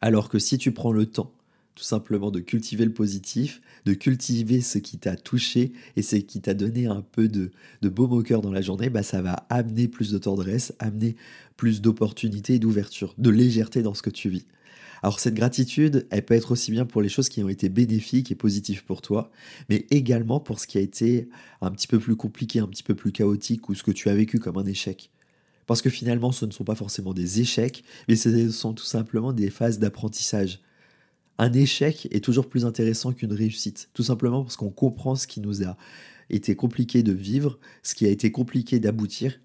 Alors 0.00 0.30
que 0.30 0.38
si 0.38 0.56
tu 0.56 0.72
prends 0.72 0.92
le 0.92 1.04
temps 1.04 1.32
tout 1.74 1.84
simplement 1.84 2.30
de 2.30 2.40
cultiver 2.40 2.86
le 2.86 2.94
positif, 2.94 3.60
de 3.84 3.92
cultiver 3.92 4.62
ce 4.62 4.78
qui 4.78 4.96
t'a 4.96 5.16
touché 5.16 5.74
et 5.96 6.00
ce 6.02 6.16
qui 6.16 6.40
t'a 6.40 6.54
donné 6.54 6.86
un 6.86 7.02
peu 7.02 7.28
de, 7.28 7.50
de 7.82 7.88
baume 7.90 8.12
au 8.12 8.22
cœur 8.22 8.40
dans 8.40 8.50
la 8.50 8.62
journée, 8.62 8.88
bah 8.88 9.02
ça 9.02 9.20
va 9.20 9.34
amener 9.50 9.86
plus 9.86 10.10
de 10.10 10.16
tendresse, 10.16 10.72
amener 10.78 11.14
plus 11.58 11.82
d'opportunités 11.82 12.58
d'ouverture, 12.58 13.14
de 13.18 13.28
légèreté 13.28 13.82
dans 13.82 13.92
ce 13.92 14.00
que 14.00 14.08
tu 14.08 14.30
vis. 14.30 14.46
Alors 15.06 15.20
cette 15.20 15.34
gratitude, 15.34 16.08
elle 16.10 16.24
peut 16.24 16.34
être 16.34 16.50
aussi 16.50 16.72
bien 16.72 16.84
pour 16.84 17.00
les 17.00 17.08
choses 17.08 17.28
qui 17.28 17.40
ont 17.44 17.48
été 17.48 17.68
bénéfiques 17.68 18.32
et 18.32 18.34
positives 18.34 18.84
pour 18.84 19.02
toi, 19.02 19.30
mais 19.68 19.86
également 19.92 20.40
pour 20.40 20.58
ce 20.58 20.66
qui 20.66 20.78
a 20.78 20.80
été 20.80 21.28
un 21.60 21.70
petit 21.70 21.86
peu 21.86 22.00
plus 22.00 22.16
compliqué, 22.16 22.58
un 22.58 22.66
petit 22.66 22.82
peu 22.82 22.96
plus 22.96 23.12
chaotique 23.12 23.68
ou 23.68 23.76
ce 23.76 23.84
que 23.84 23.92
tu 23.92 24.08
as 24.08 24.16
vécu 24.16 24.40
comme 24.40 24.58
un 24.58 24.66
échec. 24.66 25.12
Parce 25.68 25.80
que 25.80 25.90
finalement, 25.90 26.32
ce 26.32 26.44
ne 26.44 26.50
sont 26.50 26.64
pas 26.64 26.74
forcément 26.74 27.14
des 27.14 27.40
échecs, 27.40 27.84
mais 28.08 28.16
ce 28.16 28.50
sont 28.50 28.72
tout 28.72 28.84
simplement 28.84 29.32
des 29.32 29.48
phases 29.48 29.78
d'apprentissage. 29.78 30.58
Un 31.38 31.52
échec 31.52 32.08
est 32.10 32.24
toujours 32.24 32.48
plus 32.48 32.64
intéressant 32.64 33.12
qu'une 33.12 33.32
réussite, 33.32 33.90
tout 33.94 34.02
simplement 34.02 34.42
parce 34.42 34.56
qu'on 34.56 34.70
comprend 34.70 35.14
ce 35.14 35.28
qui 35.28 35.40
nous 35.40 35.62
a 35.62 35.76
été 36.30 36.56
compliqué 36.56 37.04
de 37.04 37.12
vivre, 37.12 37.60
ce 37.84 37.94
qui 37.94 38.06
a 38.06 38.10
été 38.10 38.32
compliqué 38.32 38.80
d'aboutir, 38.80 39.38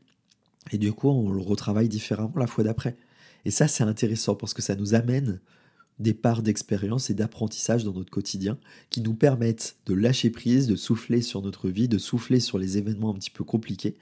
et 0.71 0.79
du 0.79 0.91
coup, 0.91 1.09
on 1.09 1.31
le 1.31 1.39
retravaille 1.39 1.87
différemment 1.87 2.33
la 2.35 2.47
fois 2.47 2.63
d'après. 2.63 2.97
Et 3.45 3.51
ça, 3.51 3.67
c'est 3.67 3.83
intéressant 3.83 4.35
parce 4.35 4.53
que 4.53 4.61
ça 4.61 4.75
nous 4.75 4.93
amène 4.93 5.39
des 5.99 6.13
parts 6.13 6.41
d'expérience 6.41 7.09
et 7.09 7.13
d'apprentissage 7.13 7.83
dans 7.83 7.93
notre 7.93 8.09
quotidien 8.09 8.57
qui 8.89 9.01
nous 9.01 9.13
permettent 9.13 9.77
de 9.85 9.93
lâcher 9.93 10.29
prise, 10.29 10.67
de 10.67 10.75
souffler 10.75 11.21
sur 11.21 11.41
notre 11.41 11.69
vie, 11.69 11.87
de 11.87 11.97
souffler 11.97 12.39
sur 12.39 12.57
les 12.57 12.77
événements 12.77 13.11
un 13.11 13.15
petit 13.15 13.29
peu 13.29 13.43
compliqués 13.43 13.97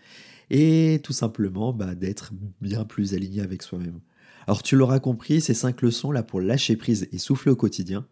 et 0.49 0.99
tout 1.04 1.13
simplement 1.13 1.73
bah, 1.73 1.95
d'être 1.95 2.32
bien 2.62 2.86
plus 2.86 3.13
aligné 3.13 3.41
avec 3.41 3.62
soi-même. 3.62 3.99
Alors 4.47 4.63
tu 4.63 4.75
l'auras 4.75 4.99
compris, 4.99 5.41
ces 5.41 5.54
cinq 5.54 5.82
leçons 5.82 6.12
là 6.12 6.23
pour 6.23 6.41
lâcher 6.41 6.75
prise 6.75 7.08
et 7.12 7.17
souffler 7.17 7.52
au 7.52 7.56
quotidien, 7.56 8.06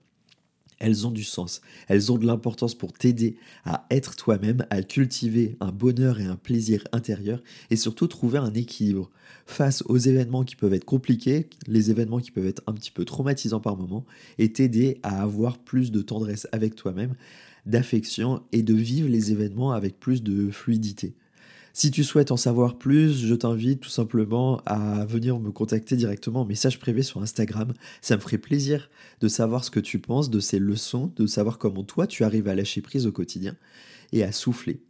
elles 0.79 1.07
ont 1.07 1.11
du 1.11 1.23
sens, 1.23 1.61
elles 1.87 2.11
ont 2.11 2.17
de 2.17 2.25
l'importance 2.25 2.75
pour 2.75 2.93
t'aider 2.93 3.37
à 3.65 3.85
être 3.89 4.15
toi-même, 4.15 4.65
à 4.69 4.81
cultiver 4.83 5.57
un 5.59 5.71
bonheur 5.71 6.19
et 6.19 6.25
un 6.25 6.35
plaisir 6.35 6.83
intérieur 6.91 7.41
et 7.69 7.75
surtout 7.75 8.07
trouver 8.07 8.37
un 8.37 8.53
équilibre 8.53 9.09
face 9.45 9.83
aux 9.87 9.97
événements 9.97 10.43
qui 10.43 10.55
peuvent 10.55 10.73
être 10.73 10.85
compliqués, 10.85 11.49
les 11.67 11.89
événements 11.91 12.19
qui 12.19 12.31
peuvent 12.31 12.47
être 12.47 12.63
un 12.67 12.73
petit 12.73 12.91
peu 12.91 13.05
traumatisants 13.05 13.59
par 13.59 13.77
moment 13.77 14.05
et 14.37 14.51
t'aider 14.51 14.99
à 15.03 15.21
avoir 15.21 15.57
plus 15.57 15.91
de 15.91 16.01
tendresse 16.01 16.47
avec 16.51 16.75
toi-même, 16.75 17.15
d'affection 17.65 18.41
et 18.51 18.61
de 18.61 18.73
vivre 18.73 19.09
les 19.09 19.31
événements 19.31 19.71
avec 19.71 19.99
plus 19.99 20.23
de 20.23 20.51
fluidité. 20.51 21.15
Si 21.79 21.91
tu 21.91 22.03
souhaites 22.03 22.31
en 22.31 22.37
savoir 22.37 22.79
plus, 22.79 23.23
je 23.23 23.35
t'invite 23.35 23.81
tout 23.81 23.89
simplement 23.91 24.63
à 24.65 25.05
venir 25.05 25.39
me 25.39 25.51
contacter 25.51 25.95
directement 25.95 26.41
en 26.41 26.45
message 26.45 26.79
privé 26.79 27.03
sur 27.03 27.21
Instagram. 27.21 27.71
Ça 28.01 28.15
me 28.15 28.19
ferait 28.19 28.39
plaisir 28.39 28.89
de 29.21 29.27
savoir 29.27 29.63
ce 29.63 29.69
que 29.69 29.79
tu 29.79 29.99
penses 29.99 30.31
de 30.31 30.39
ces 30.39 30.57
leçons, 30.57 31.13
de 31.15 31.27
savoir 31.27 31.59
comment 31.59 31.83
toi 31.83 32.07
tu 32.07 32.23
arrives 32.23 32.47
à 32.47 32.55
lâcher 32.55 32.81
prise 32.81 33.05
au 33.05 33.11
quotidien 33.11 33.55
et 34.11 34.23
à 34.23 34.31
souffler. 34.31 34.81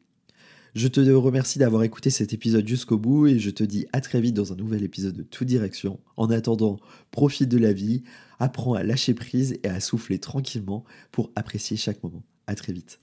Je 0.76 0.88
te 0.88 1.02
remercie 1.02 1.60
d'avoir 1.60 1.84
écouté 1.84 2.10
cet 2.10 2.32
épisode 2.32 2.66
jusqu'au 2.66 2.98
bout 2.98 3.28
et 3.28 3.38
je 3.38 3.50
te 3.50 3.66
dis 3.66 3.86
à 3.92 4.00
très 4.00 4.22
vite 4.22 4.36
dans 4.36 4.54
un 4.54 4.56
nouvel 4.56 4.86
épisode 4.86 5.18
de 5.18 5.24
Toute 5.24 5.50
Direction. 5.50 6.00
En 6.16 6.30
attendant, 6.30 6.80
profite 7.12 7.50
de 7.50 7.58
la 7.58 7.74
vie, 7.74 8.04
apprends 8.40 8.76
à 8.76 8.84
lâcher 8.84 9.14
prise 9.14 9.60
et 9.62 9.68
à 9.68 9.82
souffler 9.82 10.20
tranquillement 10.20 10.86
pour 11.12 11.34
apprécier 11.36 11.76
chaque 11.76 12.02
moment. 12.02 12.24
À 12.48 12.56
très 12.56 12.72
vite. 12.72 13.02